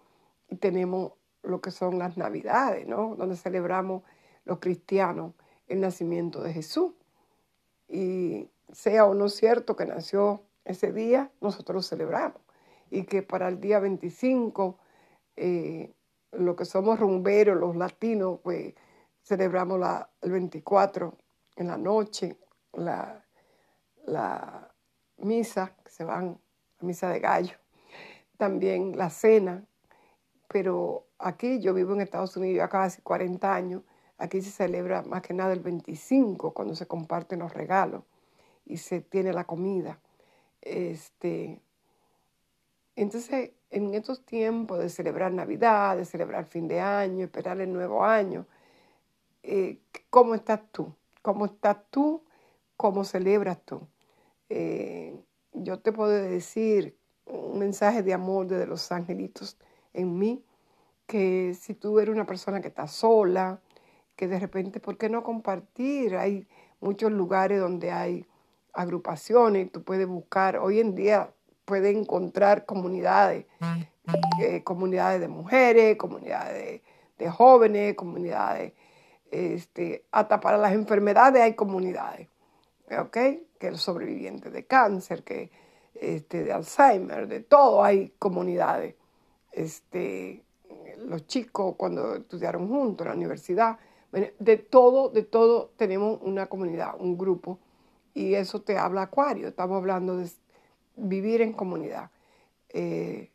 y 0.48 0.56
tenemos 0.56 1.12
lo 1.42 1.60
que 1.60 1.70
son 1.70 1.98
las 1.98 2.16
navidades, 2.16 2.86
¿no? 2.86 3.16
Donde 3.16 3.36
celebramos 3.36 4.02
los 4.44 4.58
cristianos 4.58 5.32
el 5.66 5.80
nacimiento 5.80 6.42
de 6.42 6.52
Jesús. 6.52 6.92
Y 7.88 8.48
sea 8.72 9.06
o 9.06 9.14
no 9.14 9.28
cierto 9.28 9.76
que 9.76 9.86
nació 9.86 10.42
ese 10.64 10.92
día, 10.92 11.30
nosotros 11.40 11.76
lo 11.76 11.82
celebramos. 11.82 12.40
Y 12.90 13.04
que 13.04 13.22
para 13.22 13.48
el 13.48 13.60
día 13.60 13.80
25, 13.80 14.78
eh, 15.36 15.94
lo 16.32 16.56
que 16.56 16.64
somos 16.64 16.98
rumberos, 16.98 17.58
los 17.58 17.76
latinos, 17.76 18.40
pues 18.42 18.74
celebramos 19.22 19.78
la, 19.78 20.10
el 20.20 20.32
24 20.32 21.16
en 21.56 21.66
la 21.66 21.76
noche, 21.76 22.38
la, 22.72 23.24
la 24.06 24.74
misa, 25.18 25.76
que 25.84 25.90
se 25.90 26.04
van, 26.04 26.38
la 26.80 26.86
misa 26.86 27.08
de 27.08 27.20
gallo. 27.20 27.56
también 28.36 28.96
la 28.96 29.10
cena, 29.10 29.64
pero 30.48 31.06
aquí 31.18 31.60
yo 31.60 31.72
vivo 31.72 31.94
en 31.94 32.00
Estados 32.00 32.36
Unidos 32.36 32.56
ya 32.58 32.68
casi 32.68 33.00
40 33.02 33.54
años, 33.54 33.82
aquí 34.18 34.42
se 34.42 34.50
celebra 34.50 35.02
más 35.02 35.22
que 35.22 35.34
nada 35.34 35.52
el 35.52 35.60
25 35.60 36.52
cuando 36.52 36.74
se 36.74 36.86
comparten 36.86 37.40
los 37.40 37.54
regalos 37.54 38.04
y 38.66 38.76
se 38.78 39.00
tiene 39.00 39.32
la 39.32 39.44
comida. 39.44 40.00
Este, 40.64 41.60
entonces, 42.96 43.52
en 43.70 43.94
estos 43.94 44.24
tiempos 44.24 44.78
de 44.78 44.88
celebrar 44.88 45.30
Navidad, 45.30 45.96
de 45.96 46.06
celebrar 46.06 46.46
fin 46.46 46.68
de 46.68 46.80
año, 46.80 47.24
esperar 47.24 47.60
el 47.60 47.72
nuevo 47.72 48.04
año, 48.04 48.46
eh, 49.42 49.78
¿cómo 50.08 50.34
estás 50.34 50.60
tú? 50.72 50.94
¿Cómo 51.20 51.44
estás 51.46 51.76
tú? 51.90 52.24
¿Cómo 52.78 53.04
celebras 53.04 53.60
tú? 53.64 53.86
Eh, 54.48 55.20
yo 55.52 55.80
te 55.80 55.92
puedo 55.92 56.10
decir 56.10 56.96
un 57.26 57.58
mensaje 57.58 58.02
de 58.02 58.14
amor 58.14 58.46
de 58.46 58.66
los 58.66 58.90
angelitos 58.90 59.58
en 59.92 60.18
mí, 60.18 60.44
que 61.06 61.54
si 61.54 61.74
tú 61.74 61.98
eres 62.00 62.14
una 62.14 62.26
persona 62.26 62.62
que 62.62 62.68
está 62.68 62.86
sola, 62.88 63.60
que 64.16 64.28
de 64.28 64.38
repente, 64.38 64.80
¿por 64.80 64.96
qué 64.96 65.10
no 65.10 65.22
compartir? 65.22 66.16
Hay 66.16 66.48
muchos 66.80 67.12
lugares 67.12 67.60
donde 67.60 67.92
hay 67.92 68.26
agrupaciones, 68.74 69.70
tú 69.72 69.82
puedes 69.82 70.06
buscar, 70.06 70.56
hoy 70.58 70.80
en 70.80 70.94
día 70.94 71.30
puedes 71.64 71.96
encontrar 71.96 72.66
comunidades, 72.66 73.46
eh, 74.40 74.62
comunidades 74.64 75.20
de 75.20 75.28
mujeres, 75.28 75.96
comunidades 75.96 76.82
de, 77.18 77.30
jóvenes, 77.30 77.94
comunidades, 77.94 78.72
este, 79.30 80.04
hasta 80.10 80.40
para 80.40 80.58
las 80.58 80.72
enfermedades 80.72 81.42
hay 81.42 81.54
comunidades, 81.54 82.28
¿ok? 82.98 83.16
Que 83.58 83.68
el 83.68 83.78
sobreviviente 83.78 84.50
de 84.50 84.66
cáncer, 84.66 85.24
que 85.24 85.50
este, 85.94 86.44
de 86.44 86.52
Alzheimer, 86.52 87.26
de 87.28 87.40
todo 87.40 87.82
hay 87.82 88.12
comunidades. 88.18 88.94
Este, 89.52 90.44
los 90.98 91.26
chicos 91.26 91.76
cuando 91.76 92.16
estudiaron 92.16 92.68
juntos 92.68 93.06
en 93.06 93.10
la 93.10 93.16
universidad, 93.16 93.78
de 94.12 94.56
todo, 94.58 95.08
de 95.08 95.22
todo 95.22 95.72
tenemos 95.76 96.20
una 96.22 96.46
comunidad, 96.46 96.94
un 96.98 97.18
grupo, 97.18 97.58
y 98.14 98.34
eso 98.34 98.62
te 98.62 98.78
habla 98.78 99.02
Acuario, 99.02 99.48
estamos 99.48 99.76
hablando 99.76 100.16
de 100.16 100.30
vivir 100.96 101.42
en 101.42 101.52
comunidad. 101.52 102.10
Eh, 102.70 103.30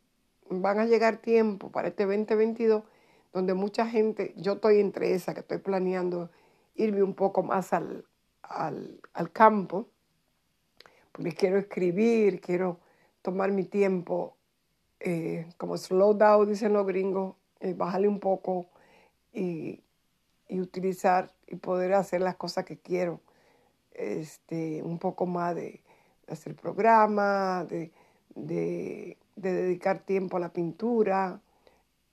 van 0.50 0.80
a 0.80 0.86
llegar 0.86 1.18
tiempos 1.18 1.72
para 1.72 1.90
este 1.90 2.06
2022 2.06 2.84
donde 3.32 3.54
mucha 3.54 3.86
gente, 3.86 4.34
yo 4.38 4.54
estoy 4.54 4.80
entre 4.80 5.14
esa 5.14 5.34
que 5.34 5.42
estoy 5.42 5.60
planeando 5.60 6.32
irme 6.76 7.04
un 7.04 7.14
poco 7.14 7.44
más 7.44 7.74
al, 7.74 8.06
al 8.42 9.32
campo, 9.32 9.88
porque 11.12 11.34
quiero 11.34 11.58
escribir, 11.58 12.42
quiero 12.42 12.80
tomar 13.22 13.52
mi 13.52 13.66
tiempo, 13.66 14.36
eh, 15.00 15.48
como 15.58 15.78
slow 15.78 16.14
down, 16.14 16.50
dicen 16.50 16.74
los 16.74 16.86
gringos, 16.86 17.36
eh, 17.60 17.74
bajarle 17.74 18.08
un 18.08 18.20
poco 18.20 18.68
y, 19.34 19.84
utilizar 20.50 21.32
y 21.46 21.58
poder 21.58 21.94
hacer 21.94 22.22
las 22.22 22.36
cosas 22.36 22.66
que 22.66 22.78
quiero. 22.78 23.22
Este, 23.92 24.82
un 24.84 24.98
poco 25.00 25.26
más 25.26 25.56
de, 25.56 25.84
hacer 26.28 26.56
programas, 26.56 27.68
de, 27.68 27.92
de, 28.36 29.18
dedicar 29.36 30.00
tiempo 30.00 30.38
a 30.38 30.40
la 30.40 30.54
pintura 30.54 31.42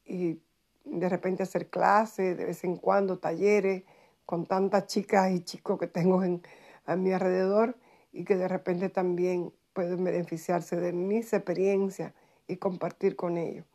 y 0.05 0.41
de 0.85 1.09
repente 1.09 1.43
hacer 1.43 1.69
clases, 1.69 2.37
de 2.37 2.45
vez 2.45 2.65
en 2.65 2.77
cuando 2.77 3.19
talleres 3.19 3.83
con 4.25 4.47
tantas 4.47 4.87
chicas 4.87 5.33
y 5.33 5.41
chicos 5.41 5.79
que 5.79 5.87
tengo 5.87 6.23
en, 6.23 6.43
a 6.87 6.97
mi 6.97 7.13
alrededor 7.13 7.77
y 8.13 8.25
que 8.25 8.37
de 8.37 8.49
repente 8.49 8.89
también 8.89 9.53
pueden 9.73 10.03
beneficiarse 10.05 10.77
de 10.77 10.93
mis 10.93 11.33
experiencias 11.33 12.13
y 12.49 12.57
compartir 12.57 13.17
con 13.17 13.37
ellos. 13.37 13.67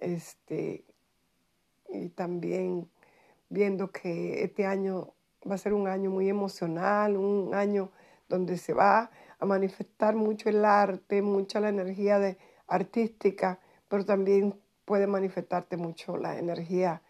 Este, 0.00 0.84
y 1.88 2.08
también 2.10 2.88
viendo 3.48 3.90
que 3.90 4.44
este 4.44 4.66
año 4.66 5.14
va 5.48 5.54
a 5.54 5.58
ser 5.58 5.72
un 5.72 5.88
año 5.88 6.10
muy 6.10 6.28
emocional, 6.28 7.16
un 7.16 7.54
año 7.54 7.90
donde 8.28 8.56
se 8.56 8.72
va 8.72 9.10
a 9.38 9.46
manifestar 9.46 10.14
mucho 10.14 10.48
el 10.48 10.64
arte, 10.64 11.22
mucha 11.22 11.60
la 11.60 11.68
energía 11.68 12.18
de, 12.18 12.38
artística, 12.72 13.60
pero 13.88 14.04
también 14.04 14.58
puede 14.84 15.06
manifestarte 15.06 15.76
mucho 15.76 16.16
la 16.16 16.38
energía 16.38 17.02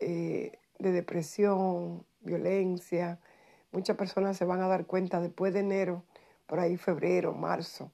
eh, 0.00 0.58
de 0.78 0.92
depresión, 0.92 2.04
violencia. 2.20 3.18
Muchas 3.72 3.96
personas 3.96 4.36
se 4.36 4.44
van 4.44 4.60
a 4.60 4.68
dar 4.68 4.86
cuenta 4.86 5.20
después 5.20 5.54
de 5.54 5.60
enero 5.60 6.04
por 6.46 6.60
ahí 6.60 6.76
febrero, 6.76 7.32
marzo, 7.32 7.92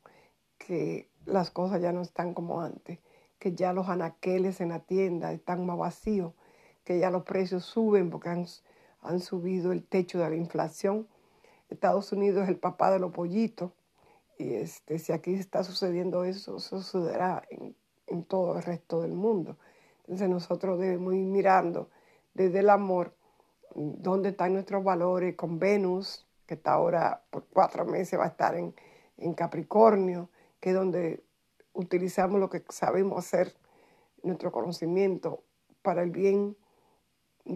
que 0.59 1.09
las 1.25 1.51
cosas 1.51 1.81
ya 1.81 1.93
no 1.93 2.03
están 2.03 2.35
como 2.35 2.61
antes, 2.61 2.99
que 3.39 3.55
ya 3.55 3.73
los 3.73 3.89
anaqueles 3.89 4.61
en 4.61 4.71
la 4.71 4.81
tienda 4.81 5.33
están 5.33 5.65
más 5.67 5.79
vacíos, 5.79 6.35
que 6.85 6.99
ya 6.99 7.11
los 7.11 7.23
precios 7.23 7.65
suben 7.65 8.11
porque 8.11 8.29
han, 8.29 8.47
han 9.05 9.21
subido 9.21 9.73
el 9.73 9.85
techo 9.85 10.19
de 10.19 10.31
la 10.31 10.37
inflación. 10.37 11.07
Estados 11.71 12.13
Unidos 12.13 12.45
es 12.45 12.49
el 12.49 12.59
papá 12.59 12.91
de 12.91 12.99
los 12.99 13.13
pollitos 13.13 13.71
y 14.39 14.55
este, 14.55 14.99
si 14.99 15.13
aquí 15.13 15.35
está 15.35 15.63
sucediendo 15.63 16.25
eso, 16.25 16.57
eso 16.57 16.83
sucederá 16.83 17.43
en, 17.51 17.77
en 18.07 18.25
todo 18.25 18.57
el 18.57 18.63
resto 18.63 19.03
del 19.03 19.13
mundo. 19.13 19.57
Entonces 20.01 20.29
nosotros 20.29 20.79
debemos 20.79 21.15
ir 21.15 21.27
mirando 21.27 21.89
desde 22.35 22.59
el 22.61 22.71
amor 22.71 23.15
dónde 23.75 24.31
están 24.31 24.53
nuestros 24.53 24.85
valores 24.85 25.35
con 25.35 25.59
Venus, 25.59 26.27
que 26.47 26.55
está 26.55 26.73
ahora 26.73 27.23
por 27.31 27.47
cuatro 27.47 27.85
meses 27.85 28.19
va 28.19 28.25
a 28.25 28.29
estar 28.29 28.55
en, 28.57 28.75
Capricornio, 29.35 30.29
que 30.61 30.71
es 30.71 30.77
donde 30.77 31.23
utilizamos 31.73 32.41
lo 32.41 32.51
que 32.51 32.63
sabemos 32.69 33.19
hacer, 33.19 33.55
nuestro 34.23 34.53
conocimiento 34.53 35.43
para 35.83 36.03
el 36.03 36.11
bien, 36.11 36.57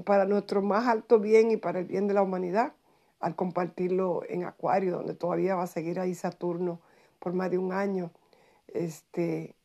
para 0.05 0.24
nuestro 0.24 0.62
más 0.62 0.87
alto 0.87 1.18
bien 1.18 1.51
y 1.51 1.57
para 1.57 1.81
el 1.81 1.87
bien 1.87 2.07
de 2.07 2.14
la 2.14 2.22
humanidad, 2.22 2.72
al 3.20 3.35
compartirlo 3.35 4.22
en 4.29 4.44
Acuario, 4.44 4.92
donde 4.92 5.14
todavía 5.14 5.57
va 5.57 5.64
a 5.64 5.66
seguir 5.66 5.98
ahí 5.98 6.14
Saturno 6.14 6.81
por 7.18 7.33
más 7.33 7.51
de 7.51 7.59
un 7.59 7.72
año, 7.72 8.11
este, 8.68 9.57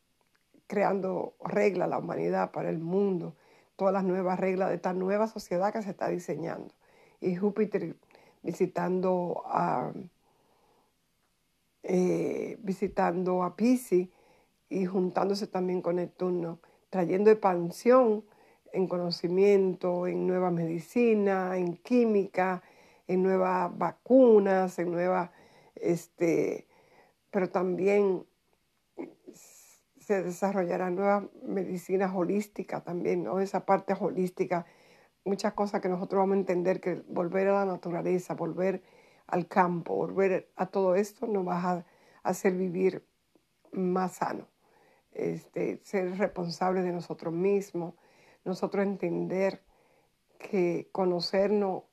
creando 0.66 1.34
reglas 1.44 1.88
la 1.88 1.98
humanidad 1.98 2.50
para 2.50 2.70
el 2.70 2.78
mundo, 2.78 3.36
todas 3.76 3.92
las 3.92 4.04
nuevas 4.04 4.40
reglas 4.40 4.70
de 4.70 4.76
esta 4.76 4.92
nueva 4.92 5.26
sociedad 5.28 5.72
que 5.72 5.82
se 5.82 5.90
está 5.90 6.08
diseñando. 6.08 6.74
Y 7.20 7.36
Júpiter 7.36 7.96
visitando 8.42 9.42
a, 9.46 9.92
eh, 11.82 12.56
visitando 12.60 13.42
a 13.42 13.56
Pisi 13.56 14.10
y 14.68 14.86
juntándose 14.86 15.46
también 15.46 15.80
con 15.80 15.96
Neptuno, 15.96 16.58
trayendo 16.90 17.30
expansión 17.30 18.24
en 18.74 18.86
conocimiento, 18.88 20.06
en 20.06 20.26
nueva 20.26 20.50
medicina, 20.50 21.56
en 21.56 21.76
química, 21.76 22.62
en 23.06 23.22
nuevas 23.22 23.76
vacunas, 23.76 24.78
en 24.78 24.90
nuevas, 24.90 25.30
este, 25.74 26.66
pero 27.30 27.50
también 27.50 28.26
se 29.98 30.22
desarrollarán 30.22 30.96
nuevas 30.96 31.24
medicinas 31.42 32.12
holísticas 32.14 32.84
también, 32.84 33.24
¿no? 33.24 33.40
Esa 33.40 33.64
parte 33.64 33.94
holística 33.98 34.66
muchas 35.24 35.54
cosas 35.54 35.80
que 35.80 35.88
nosotros 35.88 36.20
vamos 36.20 36.36
a 36.36 36.40
entender 36.40 36.80
que 36.80 37.02
volver 37.08 37.48
a 37.48 37.64
la 37.64 37.64
naturaleza, 37.64 38.34
volver 38.34 38.82
al 39.26 39.48
campo, 39.48 39.96
volver 39.96 40.50
a 40.56 40.66
todo 40.66 40.94
esto 40.94 41.26
nos 41.26 41.46
va 41.46 41.56
a 41.58 41.84
hacer 42.22 42.54
vivir 42.54 43.06
más 43.72 44.16
sano. 44.16 44.48
Este, 45.12 45.80
ser 45.84 46.18
responsable 46.18 46.82
de 46.82 46.92
nosotros 46.92 47.32
mismos, 47.32 47.94
nosotros 48.44 48.84
entender 48.84 49.62
que 50.38 50.88
conocernos 50.92 51.84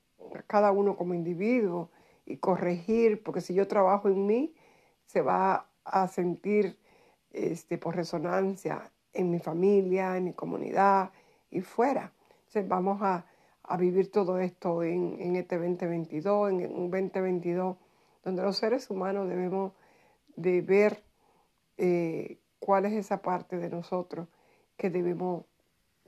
cada 0.48 0.72
uno 0.72 0.96
como 0.96 1.14
individuo 1.14 1.90
y 2.26 2.38
corregir, 2.38 3.24
porque 3.24 3.42
si 3.42 3.54
yo 3.54 3.68
trabajo 3.68 4.10
en 4.10 4.26
mí, 4.26 4.54
se 5.06 5.22
va 5.22 5.70
a 5.84 6.08
sentir 6.08 6.78
este, 7.32 7.78
por 7.78 7.96
resonancia 7.96 8.92
en 9.14 9.30
mi 9.30 9.40
familia, 9.40 10.18
en 10.18 10.26
mi 10.26 10.34
comunidad 10.34 11.12
y 11.50 11.62
fuera. 11.62 12.14
Vamos 12.68 13.02
a, 13.02 13.26
vivir 13.80 14.12
todo 14.12 14.38
esto 14.38 14.84
en, 14.84 15.36
este 15.38 15.58
2022, 15.58 16.50
en 16.52 16.76
un 16.76 16.92
2022 16.92 17.78
donde 18.22 18.44
los 18.44 18.58
seres 18.58 18.90
humanos 18.90 19.30
debemos 19.30 19.72
de 20.36 20.62
ver 20.62 21.04
eh, 21.78 22.38
cuál 22.60 22.86
es 22.86 22.94
esa 22.94 23.22
parte 23.22 23.58
de 23.58 23.70
nosotros 23.70 24.28
que 24.76 24.90
debemos 24.90 25.46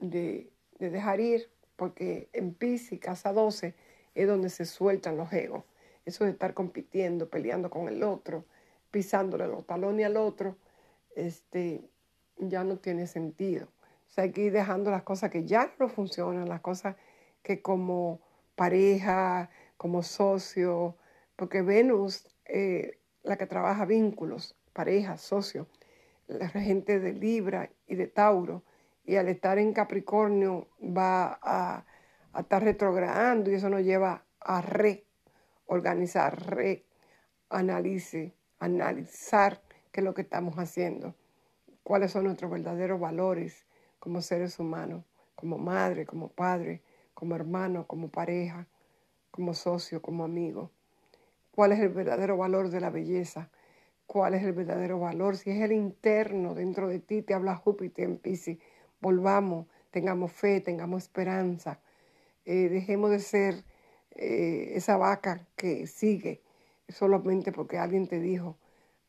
de, 0.09 0.51
dejar 0.79 1.19
ir, 1.19 1.49
porque 1.75 2.29
en 2.33 2.53
Pisces, 2.53 2.99
casa 2.99 3.33
12, 3.33 3.73
es 4.15 4.27
donde 4.27 4.49
se 4.49 4.65
sueltan 4.65 5.17
los 5.17 5.31
egos. 5.33 5.63
Eso 6.05 6.25
de 6.25 6.31
estar 6.31 6.53
compitiendo, 6.53 7.29
peleando 7.29 7.69
con 7.69 7.87
el 7.87 8.03
otro, 8.03 8.45
pisándole 8.91 9.47
los 9.47 9.65
talones 9.65 10.05
al 10.05 10.17
otro, 10.17 10.57
este, 11.15 11.81
ya 12.37 12.63
no 12.63 12.77
tiene 12.77 13.07
sentido 13.07 13.67
sea, 14.13 14.25
hay 14.25 14.31
que 14.31 14.41
ir 14.41 14.53
dejando 14.53 14.91
las 14.91 15.03
cosas 15.03 15.31
que 15.31 15.45
ya 15.45 15.73
no 15.79 15.89
funcionan, 15.89 16.47
las 16.47 16.61
cosas 16.61 16.95
que 17.41 17.61
como 17.61 18.21
pareja, 18.55 19.49
como 19.77 20.03
socio, 20.03 20.95
porque 21.35 21.63
Venus, 21.63 22.27
eh, 22.45 22.99
la 23.23 23.37
que 23.37 23.47
trabaja 23.47 23.85
vínculos, 23.85 24.55
pareja, 24.71 25.17
socio, 25.17 25.67
el 26.27 26.39
regente 26.51 26.99
de 26.99 27.13
Libra 27.13 27.71
y 27.87 27.95
de 27.95 28.07
Tauro, 28.07 28.63
y 29.05 29.15
al 29.15 29.27
estar 29.27 29.57
en 29.57 29.73
Capricornio 29.73 30.67
va 30.81 31.39
a, 31.41 31.85
estar 32.39 32.63
retrogradando 32.63 33.51
y 33.51 33.55
eso 33.55 33.69
nos 33.69 33.81
lleva 33.81 34.23
a 34.39 34.61
reorganizar, 34.61 36.55
reanalizar, 37.49 38.31
analizar 38.59 39.61
qué 39.91 40.01
es 40.01 40.03
lo 40.03 40.13
que 40.13 40.21
estamos 40.23 40.55
haciendo, 40.55 41.15
cuáles 41.83 42.11
son 42.11 42.23
nuestros 42.25 42.49
verdaderos 42.49 42.99
valores 42.99 43.65
como 43.99 44.21
seres 44.21 44.57
humanos, 44.59 45.03
como 45.35 45.57
madre, 45.57 46.05
como 46.05 46.29
padre, 46.29 46.81
como 47.13 47.35
hermano, 47.35 47.85
como 47.85 48.09
pareja, 48.09 48.67
como 49.31 49.53
socio, 49.53 50.01
como 50.01 50.23
amigo. 50.23 50.71
¿Cuál 51.51 51.73
es 51.73 51.79
el 51.79 51.89
verdadero 51.89 52.37
valor 52.37 52.69
de 52.69 52.79
la 52.81 52.89
belleza? 52.89 53.49
¿Cuál 54.07 54.33
es 54.33 54.43
el 54.43 54.53
verdadero 54.53 54.99
valor? 54.99 55.37
Si 55.37 55.51
es 55.51 55.61
el 55.61 55.71
interno 55.71 56.55
dentro 56.55 56.87
de 56.87 56.99
ti, 56.99 57.21
te 57.21 57.33
habla 57.33 57.55
Júpiter 57.55 58.05
en 58.05 58.17
Pisces. 58.17 58.57
Volvamos, 59.03 59.67
tengamos 59.91 60.31
fe, 60.31 60.61
tengamos 60.61 61.03
esperanza. 61.03 61.81
Eh, 62.45 62.69
dejemos 62.69 63.11
de 63.11 63.19
ser 63.19 63.65
eh, 64.11 64.71
esa 64.75 64.95
vaca 64.95 65.45
que 65.57 65.87
sigue 65.87 66.41
solamente 66.87 67.51
porque 67.51 67.77
alguien 67.77 68.07
te 68.07 68.21
dijo. 68.21 68.57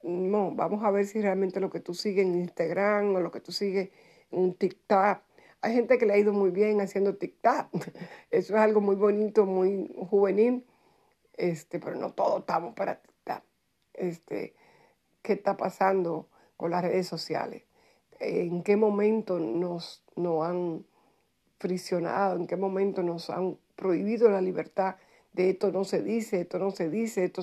No, 0.02 0.50
vamos 0.50 0.82
a 0.82 0.90
ver 0.90 1.06
si 1.06 1.20
realmente 1.22 1.60
lo 1.60 1.70
que 1.70 1.78
tú 1.78 1.94
sigues 1.94 2.26
en 2.26 2.34
Instagram 2.34 3.14
o 3.14 3.20
lo 3.20 3.30
que 3.30 3.38
tú 3.38 3.52
sigues 3.52 3.90
en 4.32 4.54
TikTok. 4.54 5.20
Hay 5.60 5.74
gente 5.74 5.96
que 5.96 6.06
le 6.06 6.14
ha 6.14 6.18
ido 6.18 6.32
muy 6.32 6.50
bien 6.50 6.80
haciendo 6.80 7.14
TikTok. 7.14 7.68
Eso 8.32 8.54
es 8.56 8.60
algo 8.60 8.80
muy 8.80 8.96
bonito, 8.96 9.46
muy 9.46 9.94
juvenil. 10.10 10.66
Este, 11.34 11.78
pero 11.78 11.94
no 11.94 12.12
todos 12.12 12.40
estamos 12.40 12.74
para 12.74 13.00
TikTok. 13.00 13.44
Este, 13.92 14.56
¿Qué 15.22 15.34
está 15.34 15.56
pasando 15.56 16.28
con 16.56 16.72
las 16.72 16.82
redes 16.82 17.06
sociales? 17.06 17.62
¿En 18.24 18.62
qué 18.62 18.76
momento 18.76 19.38
nos, 19.38 20.02
nos 20.16 20.44
han 20.44 20.84
frisionado? 21.58 22.36
¿En 22.36 22.46
qué 22.46 22.56
momento 22.56 23.02
nos 23.02 23.30
han 23.30 23.56
prohibido 23.76 24.30
la 24.30 24.40
libertad 24.40 24.96
de 25.34 25.50
esto 25.50 25.70
no 25.72 25.84
se 25.84 26.02
dice, 26.02 26.40
esto 26.40 26.58
no 26.58 26.70
se 26.70 26.88
dice, 26.88 27.24
esto 27.24 27.42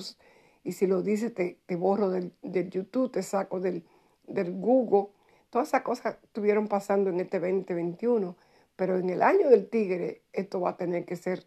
y 0.64 0.72
si 0.72 0.86
lo 0.86 1.02
dice 1.02 1.30
te, 1.30 1.76
borro 1.76 2.10
del, 2.10 2.32
YouTube, 2.42 3.10
te 3.10 3.22
saco 3.22 3.60
del, 3.60 3.84
del 4.26 4.52
Google. 4.52 5.08
Todas 5.50 5.68
esas 5.68 5.82
cosas 5.82 6.16
estuvieron 6.22 6.68
pasando 6.68 7.10
en 7.10 7.20
este 7.20 7.40
2021, 7.40 8.36
pero 8.76 8.96
en 8.96 9.10
el 9.10 9.22
año 9.22 9.50
del 9.50 9.68
tigre 9.68 10.22
esto 10.32 10.60
va 10.60 10.70
a 10.70 10.76
tener 10.76 11.04
que 11.04 11.16
ser 11.16 11.46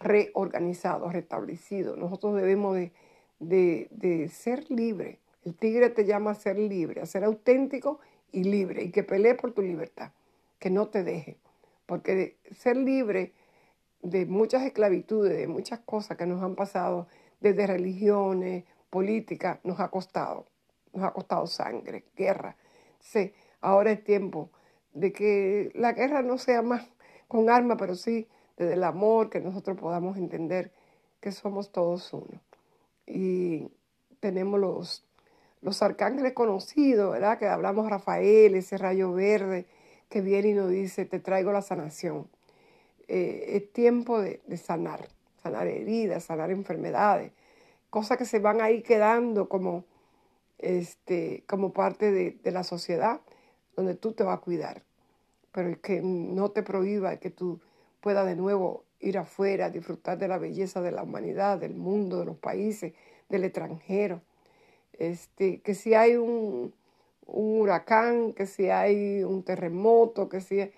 reorganizado, 0.00 1.10
restablecido. 1.10 1.96
Nosotros 1.96 2.34
debemos 2.34 2.74
de, 2.74 2.92
de, 3.38 3.88
de 3.90 4.28
ser 4.28 4.70
libres. 4.70 5.18
El 5.44 5.54
tigre 5.54 5.88
te 5.88 6.04
llama 6.04 6.32
a 6.32 6.34
ser 6.34 6.58
libre, 6.58 7.00
a 7.00 7.06
ser 7.06 7.24
auténtico 7.24 8.00
y 8.32 8.44
libre, 8.44 8.84
y 8.84 8.90
que 8.90 9.02
pelee 9.02 9.34
por 9.34 9.52
tu 9.52 9.62
libertad, 9.62 10.12
que 10.58 10.70
no 10.70 10.88
te 10.88 11.02
deje. 11.04 11.38
Porque 11.86 12.36
ser 12.52 12.76
libre 12.76 13.32
de 14.02 14.26
muchas 14.26 14.62
esclavitudes, 14.62 15.36
de 15.36 15.48
muchas 15.48 15.80
cosas 15.80 16.16
que 16.16 16.26
nos 16.26 16.42
han 16.42 16.54
pasado, 16.54 17.08
desde 17.40 17.66
religiones, 17.66 18.64
políticas, 18.90 19.58
nos 19.64 19.80
ha 19.80 19.88
costado, 19.88 20.46
nos 20.92 21.04
ha 21.04 21.12
costado 21.12 21.46
sangre, 21.46 22.04
guerra. 22.16 22.56
Sí, 23.00 23.32
ahora 23.60 23.92
es 23.92 24.04
tiempo 24.04 24.50
de 24.92 25.12
que 25.12 25.70
la 25.74 25.92
guerra 25.92 26.22
no 26.22 26.38
sea 26.38 26.62
más 26.62 26.88
con 27.28 27.48
armas, 27.48 27.76
pero 27.78 27.94
sí 27.94 28.28
desde 28.56 28.74
el 28.74 28.84
amor, 28.84 29.30
que 29.30 29.40
nosotros 29.40 29.78
podamos 29.78 30.18
entender 30.18 30.72
que 31.20 31.32
somos 31.32 31.72
todos 31.72 32.12
uno. 32.12 32.42
Y 33.06 33.68
tenemos 34.20 34.60
los, 34.60 35.06
los 35.62 35.82
arcángeles 35.82 36.32
conocidos, 36.32 37.12
¿verdad? 37.12 37.38
Que 37.38 37.46
hablamos 37.46 37.88
Rafael, 37.88 38.54
ese 38.54 38.78
rayo 38.78 39.12
verde 39.12 39.66
que 40.08 40.20
viene 40.20 40.48
y 40.48 40.54
nos 40.54 40.70
dice, 40.70 41.04
te 41.04 41.20
traigo 41.20 41.52
la 41.52 41.62
sanación 41.62 42.26
eh, 43.12 43.56
es 43.56 43.72
tiempo 43.72 44.20
de, 44.20 44.40
sanar, 44.56 45.08
sanar 45.42 45.66
heridas, 45.66 46.22
sanar 46.22 46.52
enfermedades, 46.52 47.32
cosas 47.90 48.16
que 48.16 48.24
se 48.24 48.38
van 48.38 48.60
ahí 48.60 48.82
quedando 48.82 49.48
como, 49.48 49.84
este, 50.58 51.42
como 51.48 51.72
parte 51.72 52.12
de, 52.12 52.52
la 52.52 52.62
sociedad 52.62 53.20
donde 53.74 53.96
tú 53.96 54.12
te 54.12 54.22
vas 54.22 54.38
a 54.38 54.40
cuidar. 54.40 54.84
Pero 55.50 55.80
que 55.80 56.00
no 56.02 56.52
te 56.52 56.62
prohíba 56.62 57.16
que 57.16 57.30
tú 57.30 57.60
puedas 58.00 58.26
de 58.26 58.36
nuevo 58.36 58.84
ir 59.00 59.18
afuera, 59.18 59.70
disfrutar 59.70 60.16
de 60.16 60.28
la 60.28 60.38
belleza 60.38 60.80
de 60.80 60.92
la 60.92 61.02
humanidad, 61.02 61.58
del 61.58 61.74
mundo, 61.74 62.20
de 62.20 62.26
los 62.26 62.36
países, 62.36 62.92
del 63.28 63.42
extranjero. 63.42 64.22
Este, 65.00 65.62
que 65.62 65.74
si 65.74 65.94
hay 65.94 66.16
un, 66.16 66.74
huracán, 67.26 68.34
que 68.34 68.44
si 68.44 68.68
hay 68.68 69.24
un 69.24 69.42
terremoto, 69.42 70.28
que 70.28 70.42
si 70.42 70.70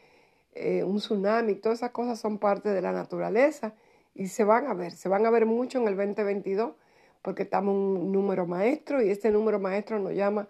eh, 0.54 0.84
un 0.84 0.98
tsunami, 0.98 1.56
todas 1.56 1.80
esas 1.80 1.90
cosas 1.90 2.20
son 2.20 2.38
parte 2.38 2.68
de 2.68 2.80
la 2.80 2.92
naturaleza 2.92 3.74
y 4.14 4.28
se 4.28 4.44
van 4.44 4.68
a 4.68 4.74
ver, 4.74 4.92
se 4.92 5.08
van 5.08 5.26
a 5.26 5.30
ver 5.30 5.44
mucho 5.44 5.80
en 5.80 5.88
el 5.88 5.96
2022 5.96 6.72
porque 7.20 7.42
estamos 7.42 7.74
un 7.74 8.12
número 8.12 8.46
maestro 8.46 9.02
y 9.02 9.10
este 9.10 9.32
número 9.32 9.58
maestro 9.58 9.98
nos 9.98 10.14
llama 10.14 10.46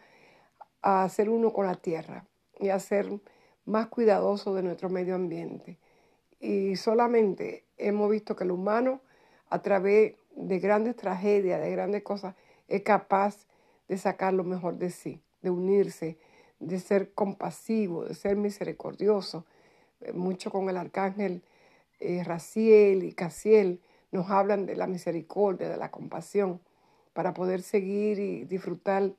a 0.82 1.08
ser 1.08 1.30
uno 1.30 1.54
con 1.54 1.64
la 1.64 1.76
tierra 1.76 2.26
y 2.60 2.68
a 2.68 2.78
ser 2.78 3.08
más 3.64 3.86
cuidadoso 3.86 4.54
de 4.54 4.62
nuestro 4.62 4.90
medio 4.90 5.14
ambiente. 5.14 5.78
Y 6.40 6.76
solamente 6.76 7.64
hemos 7.78 8.10
visto 8.10 8.36
que 8.36 8.44
el 8.44 8.50
humano, 8.50 9.00
a 9.48 9.62
través 9.62 10.16
de 10.36 10.58
grandes 10.58 10.94
tragedias, 10.94 11.58
de 11.58 11.70
grandes 11.70 12.02
cosas, 12.02 12.34
es 12.68 12.82
capaz 12.82 13.46
de 13.92 13.98
sacar 13.98 14.32
lo 14.32 14.42
mejor 14.42 14.78
de 14.78 14.88
sí, 14.88 15.20
de 15.42 15.50
unirse, 15.50 16.16
de 16.60 16.80
ser 16.80 17.12
compasivo, 17.12 18.06
de 18.06 18.14
ser 18.14 18.36
misericordioso, 18.36 19.44
mucho 20.14 20.50
con 20.50 20.70
el 20.70 20.78
arcángel 20.78 21.42
eh, 22.00 22.24
Raciel 22.24 23.04
y 23.04 23.12
Casiel, 23.12 23.82
nos 24.10 24.30
hablan 24.30 24.64
de 24.64 24.76
la 24.76 24.86
misericordia, 24.86 25.68
de 25.68 25.76
la 25.76 25.90
compasión, 25.90 26.62
para 27.12 27.34
poder 27.34 27.60
seguir 27.60 28.18
y 28.18 28.44
disfrutar 28.44 29.12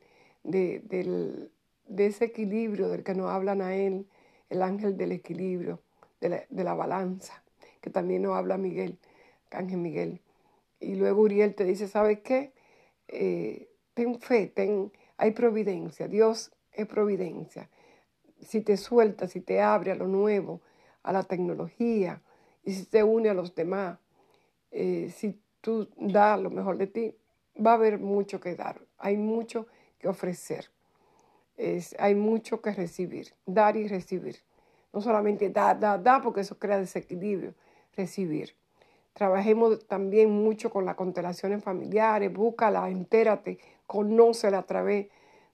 de, 0.44 1.52
ese 1.96 2.26
equilibrio 2.26 2.90
del 2.90 3.04
que 3.04 3.14
nos 3.14 3.30
hablan 3.30 3.62
a 3.62 3.76
él, 3.76 4.08
el 4.50 4.64
ángel 4.64 4.98
del 4.98 5.12
equilibrio, 5.12 5.82
de 6.20 6.64
la, 6.64 6.74
balanza, 6.74 7.44
que 7.80 7.92
también 7.92 8.24
nos 8.24 8.36
habla 8.36 8.58
Miguel, 8.58 8.98
Ángel 9.52 9.78
Miguel. 9.78 10.20
Y 10.80 10.96
luego 10.96 11.22
Uriel 11.22 11.54
te 11.54 11.64
dice, 11.64 11.88
¿sabes 11.88 12.22
qué? 12.22 12.54
Eh, 13.08 13.68
ten 13.94 14.20
fe, 14.20 14.48
ten, 14.48 14.92
hay 15.18 15.32
providencia, 15.32 16.08
Dios 16.08 16.52
es 16.72 16.88
providencia. 16.88 17.70
Si 18.42 18.62
te 18.62 18.78
suelta, 18.78 19.28
si 19.28 19.42
te 19.42 19.62
abre 19.62 19.92
a 19.92 19.96
lo 19.96 20.08
nuevo, 20.08 20.62
a 21.04 21.14
la 21.14 21.24
tecnología 21.24 22.22
y 22.64 22.74
si 22.74 22.86
te 22.86 23.04
une 23.04 23.30
a 23.30 23.34
los 23.34 23.56
demás, 23.56 24.00
eh, 24.72 25.12
si 25.16 25.40
tú 25.62 25.90
das 25.98 26.40
lo 26.40 26.50
mejor 26.50 26.78
de 26.78 26.88
ti, 26.88 27.16
va 27.56 27.72
a 27.72 27.76
haber 27.76 28.00
mucho 28.00 28.40
que 28.40 28.56
dar, 28.56 28.82
hay 28.98 29.18
mucho 29.18 29.68
que 30.00 30.08
ofrecer, 30.08 30.72
es, 31.56 31.96
hay 32.00 32.16
mucho 32.16 32.62
que 32.62 32.72
recibir, 32.72 33.34
dar 33.46 33.78
y 33.78 33.88
recibir. 33.88 34.38
No 34.92 35.02
solamente 35.02 35.50
da, 35.50 35.74
da, 35.74 35.98
da, 35.98 36.22
porque 36.22 36.42
eso 36.42 36.58
crea 36.60 36.78
desequilibrio, 36.78 37.56
recibir. 37.96 38.56
Trabajemos 39.14 39.86
también 39.88 40.32
mucho 40.32 40.72
con 40.72 40.86
las 40.86 40.96
constelaciones 40.96 41.64
familiares, 41.64 42.34
búscala, 42.34 42.90
entérate, 42.90 43.60
conócela 43.86 44.60
a 44.60 44.66
través 44.66 45.08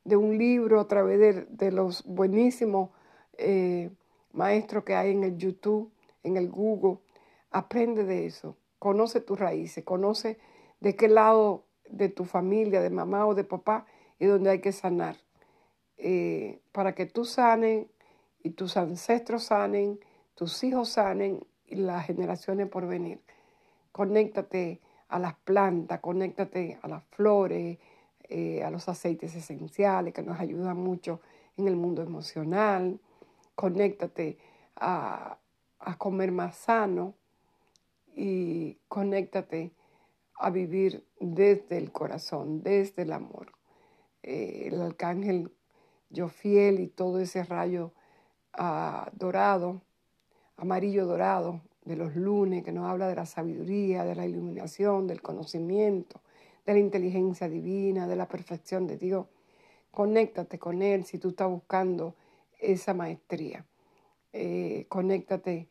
de 0.05 0.15
un 0.15 0.37
libro, 0.37 0.79
a 0.79 0.87
través 0.87 1.45
de, 1.49 1.71
los 1.71 2.05
buenísimos 2.05 2.89
eh, 3.37 3.89
maestro 4.31 4.85
que 4.85 4.95
hay 4.95 5.11
en 5.11 5.23
el 5.23 5.37
YouTube, 5.37 5.91
en 6.23 6.37
el 6.37 6.49
Google. 6.49 6.99
Aprende 7.51 8.05
de 8.05 8.25
eso. 8.25 8.55
Conoce 8.79 9.19
tus 9.19 9.37
raíces, 9.37 9.83
conoce 9.83 10.39
de 10.79 10.95
qué 10.95 11.09
lado 11.09 11.65
de 11.89 12.07
tu 12.07 12.23
familia, 12.23 12.81
de 12.81 12.89
mamá 12.89 13.25
o 13.27 13.35
de 13.35 13.43
papá, 13.43 13.85
y 14.19 14.25
donde 14.25 14.51
hay 14.51 14.61
que 14.61 14.71
sanar. 14.71 15.17
Eh, 15.97 16.61
para 16.71 16.95
que 16.95 17.05
tú 17.05 17.25
sanen 17.25 17.89
y 18.41 18.51
tus 18.51 18.77
ancestros 18.77 19.43
sanen, 19.43 19.99
tus 20.35 20.63
hijos 20.63 20.89
sanen 20.89 21.45
y 21.65 21.75
las 21.75 22.05
generaciones 22.05 22.69
por 22.69 22.87
venir. 22.87 23.19
Conéctate 23.91 24.81
a 25.07 25.19
las 25.19 25.35
plantas, 25.35 25.99
conéctate 25.99 26.79
a 26.81 26.87
las 26.87 27.03
flores, 27.05 27.77
eh, 28.23 28.63
a 28.63 28.69
los 28.69 28.87
aceites 28.87 29.35
esenciales 29.35 30.13
que 30.13 30.21
nos 30.21 30.39
ayudan 30.39 30.77
mucho 30.77 31.21
en 31.57 31.67
el 31.67 31.75
mundo 31.75 32.01
emocional 32.01 32.99
conéctate 33.59 34.37
a, 34.77 35.37
comer 35.97 36.31
más 36.31 36.55
sano 36.55 37.13
y 38.15 38.77
conéctate 38.87 39.73
a 40.35 40.49
vivir 40.49 41.05
desde 41.19 41.77
el 41.77 41.91
corazón, 41.91 42.63
desde 42.63 43.01
el 43.01 43.11
amor. 43.11 43.51
Eh, 44.23 44.69
el 44.71 44.81
arcángel 44.81 45.51
Jofiel 46.15 46.79
y 46.79 46.87
todo 46.87 47.19
ese 47.19 47.43
rayo 47.43 47.91
ah, 48.53 49.09
dorado, 49.13 49.81
amarillo 50.55 51.05
dorado 51.05 51.59
de 51.89 51.95
los 51.95 52.15
lunes 52.15 52.63
que 52.63 52.71
nos 52.71 52.87
habla 52.87 53.07
de 53.07 53.15
la 53.15 53.25
sabiduría, 53.25 54.05
de 54.05 54.13
la 54.13 54.27
iluminación, 54.27 55.07
del 55.07 55.23
conocimiento, 55.23 56.21
de 56.63 56.73
la 56.73 56.79
inteligencia 56.79 57.49
divina, 57.49 58.05
de 58.05 58.15
la 58.15 58.27
perfección 58.27 58.85
de 58.85 58.95
Dios. 58.95 59.25
Conéctate 59.89 60.59
con 60.59 60.83
Él 60.83 61.03
si 61.03 61.17
tú 61.17 61.29
estás 61.29 61.49
buscando 61.49 62.13
esa 62.59 62.93
maestría. 62.93 63.65
Eh, 64.33 64.85
conéctate 64.87 65.67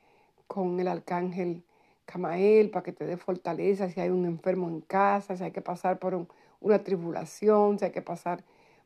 con 0.48 0.80
el 0.80 0.88
arcángel 0.88 1.62
Camael 2.04 2.70
para 2.70 2.82
que 2.82 2.92
te 2.92 3.06
dé 3.06 3.16
fortaleza 3.16 3.88
si 3.88 4.00
hay 4.00 4.08
un 4.08 4.24
enfermo 4.24 4.68
en 4.68 4.80
casa, 4.80 5.36
si 5.36 5.44
hay 5.44 5.52
que 5.52 5.62
pasar 5.62 6.00
por 6.00 6.26
una 6.58 6.82
tribulación, 6.82 7.78
si 7.78 7.84
hay 7.84 7.92
que 7.92 8.02
pasar 8.02 8.42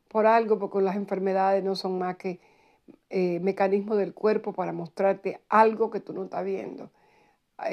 por 0.08 0.26
algo, 0.26 0.58
porque 0.58 0.82
las 0.82 0.96
enfermedades 0.96 1.64
no 1.64 1.76
son 1.76 1.98
más 1.98 2.16
que 2.16 2.40
eh, 3.08 3.40
mecanismos 3.40 3.96
del 3.96 4.12
cuerpo 4.12 4.52
para 4.52 4.74
mostrarte 4.74 5.40
algo 5.48 5.90
que 5.90 6.00
tú 6.00 6.12
no 6.12 6.24
estás 6.24 6.44
viendo. 6.44 6.90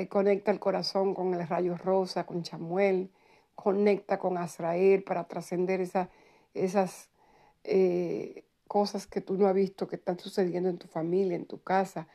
Conecta 0.09 0.51
el 0.51 0.59
corazón 0.59 1.13
con 1.15 1.33
el 1.33 1.47
rayo 1.47 1.75
rosa, 1.75 2.25
con 2.25 2.43
Chamuel, 2.43 3.09
conecta 3.55 4.19
con 4.19 4.37
Azrael 4.37 5.03
para 5.03 5.25
trascender 5.25 5.81
esas 5.81 7.09
eh, 7.63 8.43
cosas 8.67 9.07
que 9.07 9.19
tú 9.19 9.35
no 9.35 9.47
has 9.47 9.55
visto 9.55 9.87
que 9.87 9.95
están 9.95 10.19
sucediendo 10.19 10.69
en 10.69 10.77
tu 10.77 10.87
familia, 10.87 11.35
en 11.35 11.45
tu 11.45 11.61
casa. 11.61 12.07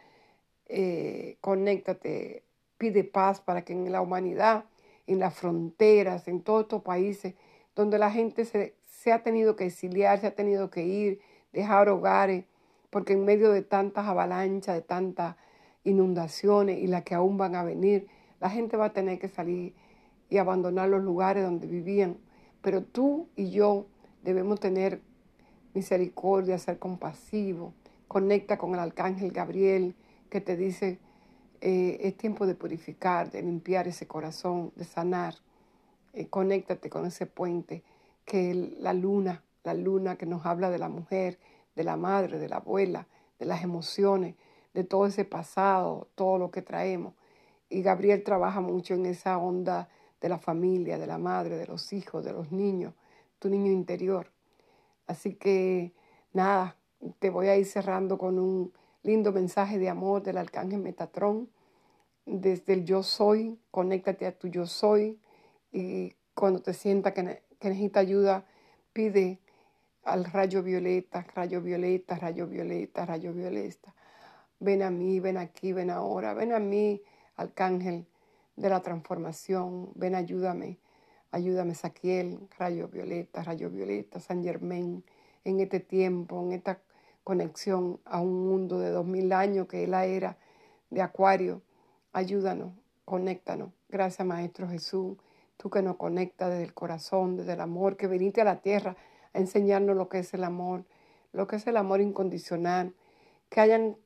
Eh, 0.66 1.36
conéctate, 1.40 2.44
pide 2.78 3.04
paz 3.04 3.40
para 3.40 3.64
que 3.64 3.72
en 3.72 3.90
la 3.92 4.00
humanidad, 4.00 4.64
en 5.06 5.18
las 5.18 5.34
fronteras, 5.34 6.28
en 6.28 6.42
todos 6.42 6.62
estos 6.62 6.82
países 6.82 7.34
donde 7.74 7.98
la 7.98 8.10
gente 8.10 8.44
se, 8.44 8.74
se 8.86 9.12
ha 9.12 9.22
tenido 9.22 9.56
que 9.56 9.66
exiliar, 9.66 10.20
se 10.20 10.28
ha 10.28 10.34
tenido 10.34 10.70
que 10.70 10.84
ir, 10.84 11.20
dejar 11.52 11.88
hogares, 11.88 12.44
porque 12.88 13.12
en 13.14 13.24
medio 13.24 13.50
de 13.50 13.62
tantas 13.62 14.06
avalanchas, 14.06 14.76
de 14.76 14.82
tantas 14.82 15.36
inundaciones 15.84 16.82
y 16.82 16.86
las 16.86 17.04
que 17.04 17.14
aún 17.14 17.36
van 17.36 17.54
a 17.54 17.62
venir, 17.62 18.08
la 18.40 18.50
gente 18.50 18.76
va 18.76 18.86
a 18.86 18.92
tener 18.92 19.18
que 19.18 19.28
salir 19.28 19.74
y 20.28 20.38
abandonar 20.38 20.88
los 20.88 21.02
lugares 21.02 21.44
donde 21.44 21.66
vivían. 21.66 22.16
Pero 22.62 22.82
tú 22.82 23.28
y 23.36 23.50
yo 23.50 23.86
debemos 24.22 24.58
tener 24.58 25.00
misericordia, 25.74 26.58
ser 26.58 26.78
compasivo. 26.78 27.74
Conecta 28.08 28.58
con 28.58 28.72
el 28.74 28.80
arcángel 28.80 29.30
Gabriel 29.30 29.94
que 30.30 30.40
te 30.40 30.56
dice, 30.56 30.98
eh, 31.60 31.98
es 32.00 32.16
tiempo 32.16 32.46
de 32.46 32.54
purificar, 32.54 33.30
de 33.30 33.42
limpiar 33.42 33.86
ese 33.86 34.06
corazón, 34.06 34.72
de 34.76 34.84
sanar. 34.84 35.34
Eh, 36.12 36.26
conéctate 36.28 36.90
con 36.90 37.06
ese 37.06 37.26
puente 37.26 37.82
que 38.24 38.74
la 38.80 38.92
luna, 38.92 39.42
la 39.62 39.74
luna 39.74 40.16
que 40.16 40.26
nos 40.26 40.46
habla 40.46 40.70
de 40.70 40.78
la 40.78 40.88
mujer, 40.88 41.38
de 41.74 41.84
la 41.84 41.96
madre, 41.96 42.38
de 42.38 42.48
la 42.48 42.56
abuela, 42.56 43.06
de 43.38 43.46
las 43.46 43.62
emociones, 43.62 44.36
de 44.74 44.84
todo 44.84 45.06
ese 45.06 45.24
pasado, 45.24 46.08
todo 46.14 46.38
lo 46.38 46.50
que 46.50 46.62
traemos. 46.62 47.14
Y 47.70 47.82
Gabriel 47.82 48.22
trabaja 48.22 48.60
mucho 48.60 48.94
en 48.94 49.06
esa 49.06 49.38
onda 49.38 49.88
de 50.20 50.28
la 50.28 50.38
familia, 50.38 50.98
de 50.98 51.06
la 51.06 51.18
madre, 51.18 51.56
de 51.56 51.66
los 51.66 51.92
hijos, 51.92 52.24
de 52.24 52.32
los 52.32 52.52
niños, 52.52 52.94
tu 53.38 53.48
niño 53.48 53.70
interior. 53.70 54.30
Así 55.06 55.34
que 55.34 55.92
nada, 56.32 56.76
te 57.18 57.30
voy 57.30 57.48
a 57.48 57.56
ir 57.56 57.66
cerrando 57.66 58.18
con 58.18 58.38
un 58.38 58.72
lindo 59.02 59.32
mensaje 59.32 59.78
de 59.78 59.88
amor 59.88 60.22
del 60.22 60.38
arcángel 60.38 60.80
Metatrón. 60.80 61.48
Desde 62.26 62.72
el 62.72 62.84
yo 62.84 63.02
soy, 63.02 63.58
conéctate 63.70 64.26
a 64.26 64.36
tu 64.36 64.48
yo 64.48 64.66
soy 64.66 65.20
y 65.72 66.14
cuando 66.34 66.60
te 66.62 66.72
sientas 66.72 67.12
que, 67.12 67.42
que 67.58 67.68
necesita 67.68 68.00
ayuda, 68.00 68.46
pide 68.92 69.40
al 70.04 70.24
rayo 70.24 70.62
violeta, 70.62 71.26
rayo 71.34 71.60
violeta, 71.60 72.16
rayo 72.16 72.46
violeta, 72.46 73.06
rayo 73.06 73.32
violeta. 73.32 73.93
Ven 74.64 74.82
a 74.82 74.90
mí, 74.90 75.20
ven 75.20 75.36
aquí, 75.36 75.74
ven 75.74 75.90
ahora, 75.90 76.32
ven 76.32 76.52
a 76.54 76.58
mí, 76.58 77.02
arcángel 77.36 78.06
de 78.56 78.70
la 78.70 78.80
transformación. 78.80 79.90
Ven, 79.94 80.14
ayúdame, 80.14 80.78
ayúdame, 81.32 81.74
Saquiel, 81.74 82.48
Rayo 82.58 82.88
Violeta, 82.88 83.42
Rayo 83.42 83.68
Violeta, 83.68 84.20
San 84.20 84.42
Germain, 84.42 85.04
en 85.44 85.60
este 85.60 85.80
tiempo, 85.80 86.42
en 86.42 86.52
esta 86.52 86.80
conexión 87.24 88.00
a 88.06 88.22
un 88.22 88.48
mundo 88.48 88.78
de 88.78 88.88
dos 88.88 89.04
mil 89.04 89.34
años 89.34 89.68
que 89.68 89.82
es 89.82 89.88
la 89.88 90.06
era 90.06 90.38
de 90.88 91.02
Acuario. 91.02 91.60
Ayúdanos, 92.14 92.72
conéctanos. 93.04 93.68
Gracias, 93.90 94.26
Maestro 94.26 94.66
Jesús, 94.66 95.18
tú 95.58 95.68
que 95.68 95.82
nos 95.82 95.96
conectas 95.96 96.48
desde 96.48 96.64
el 96.64 96.72
corazón, 96.72 97.36
desde 97.36 97.52
el 97.52 97.60
amor, 97.60 97.98
que 97.98 98.06
viniste 98.06 98.40
a 98.40 98.44
la 98.44 98.62
tierra 98.62 98.96
a 99.34 99.38
enseñarnos 99.38 99.94
lo 99.94 100.08
que 100.08 100.20
es 100.20 100.32
el 100.32 100.42
amor, 100.42 100.84
lo 101.32 101.46
que 101.46 101.56
es 101.56 101.66
el 101.66 101.76
amor 101.76 102.00
incondicional, 102.00 102.94
que 103.50 103.60
hayan 103.60 103.98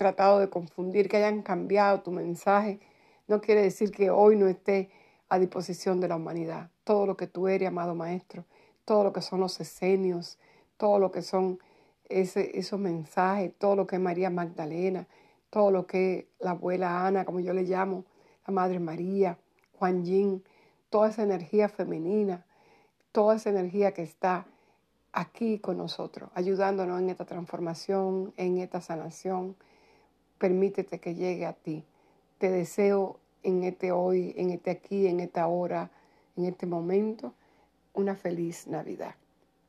tratado 0.00 0.38
de 0.38 0.48
confundir, 0.48 1.10
que 1.10 1.18
hayan 1.18 1.42
cambiado 1.42 2.00
tu 2.00 2.10
mensaje 2.10 2.80
no 3.28 3.42
quiere 3.42 3.60
decir 3.60 3.92
que 3.92 4.08
hoy 4.08 4.34
no 4.34 4.48
esté 4.48 4.88
a 5.28 5.38
disposición 5.38 6.00
de 6.00 6.08
la 6.08 6.16
humanidad. 6.16 6.70
Todo 6.84 7.04
lo 7.04 7.18
que 7.18 7.26
tú 7.26 7.48
eres, 7.48 7.68
amado 7.68 7.94
Maestro, 7.94 8.46
todo 8.86 9.04
lo 9.04 9.12
que 9.12 9.20
son 9.20 9.40
los 9.40 9.60
esenios, 9.60 10.38
todo 10.78 10.98
lo 10.98 11.12
que 11.12 11.20
son 11.20 11.58
ese, 12.08 12.58
esos 12.58 12.80
mensajes, 12.80 13.52
todo 13.58 13.76
lo 13.76 13.86
que 13.86 13.96
es 13.96 14.02
María 14.02 14.30
Magdalena, 14.30 15.06
todo 15.50 15.70
lo 15.70 15.86
que 15.86 16.18
es 16.18 16.24
la 16.40 16.52
abuela 16.52 17.06
Ana, 17.06 17.26
como 17.26 17.40
yo 17.40 17.52
le 17.52 17.64
llamo, 17.64 18.06
la 18.46 18.54
Madre 18.54 18.80
María, 18.80 19.36
Juan 19.78 20.02
Yin, 20.06 20.42
toda 20.88 21.10
esa 21.10 21.22
energía 21.22 21.68
femenina, 21.68 22.46
toda 23.12 23.36
esa 23.36 23.50
energía 23.50 23.92
que 23.92 24.02
está 24.02 24.46
aquí 25.12 25.58
con 25.58 25.76
nosotros, 25.76 26.30
ayudándonos 26.34 27.00
en 27.00 27.10
esta 27.10 27.26
transformación, 27.26 28.32
en 28.38 28.56
esta 28.58 28.80
sanación. 28.80 29.56
Permítete 30.40 31.00
que 31.00 31.14
llegue 31.14 31.44
a 31.44 31.52
ti. 31.52 31.84
Te 32.38 32.50
deseo 32.50 33.18
en 33.42 33.62
este 33.62 33.92
hoy, 33.92 34.32
en 34.38 34.48
este 34.48 34.70
aquí, 34.70 35.06
en 35.06 35.20
esta 35.20 35.46
hora, 35.46 35.90
en 36.34 36.46
este 36.46 36.64
momento, 36.64 37.34
una 37.92 38.16
feliz 38.16 38.66
Navidad. 38.66 39.14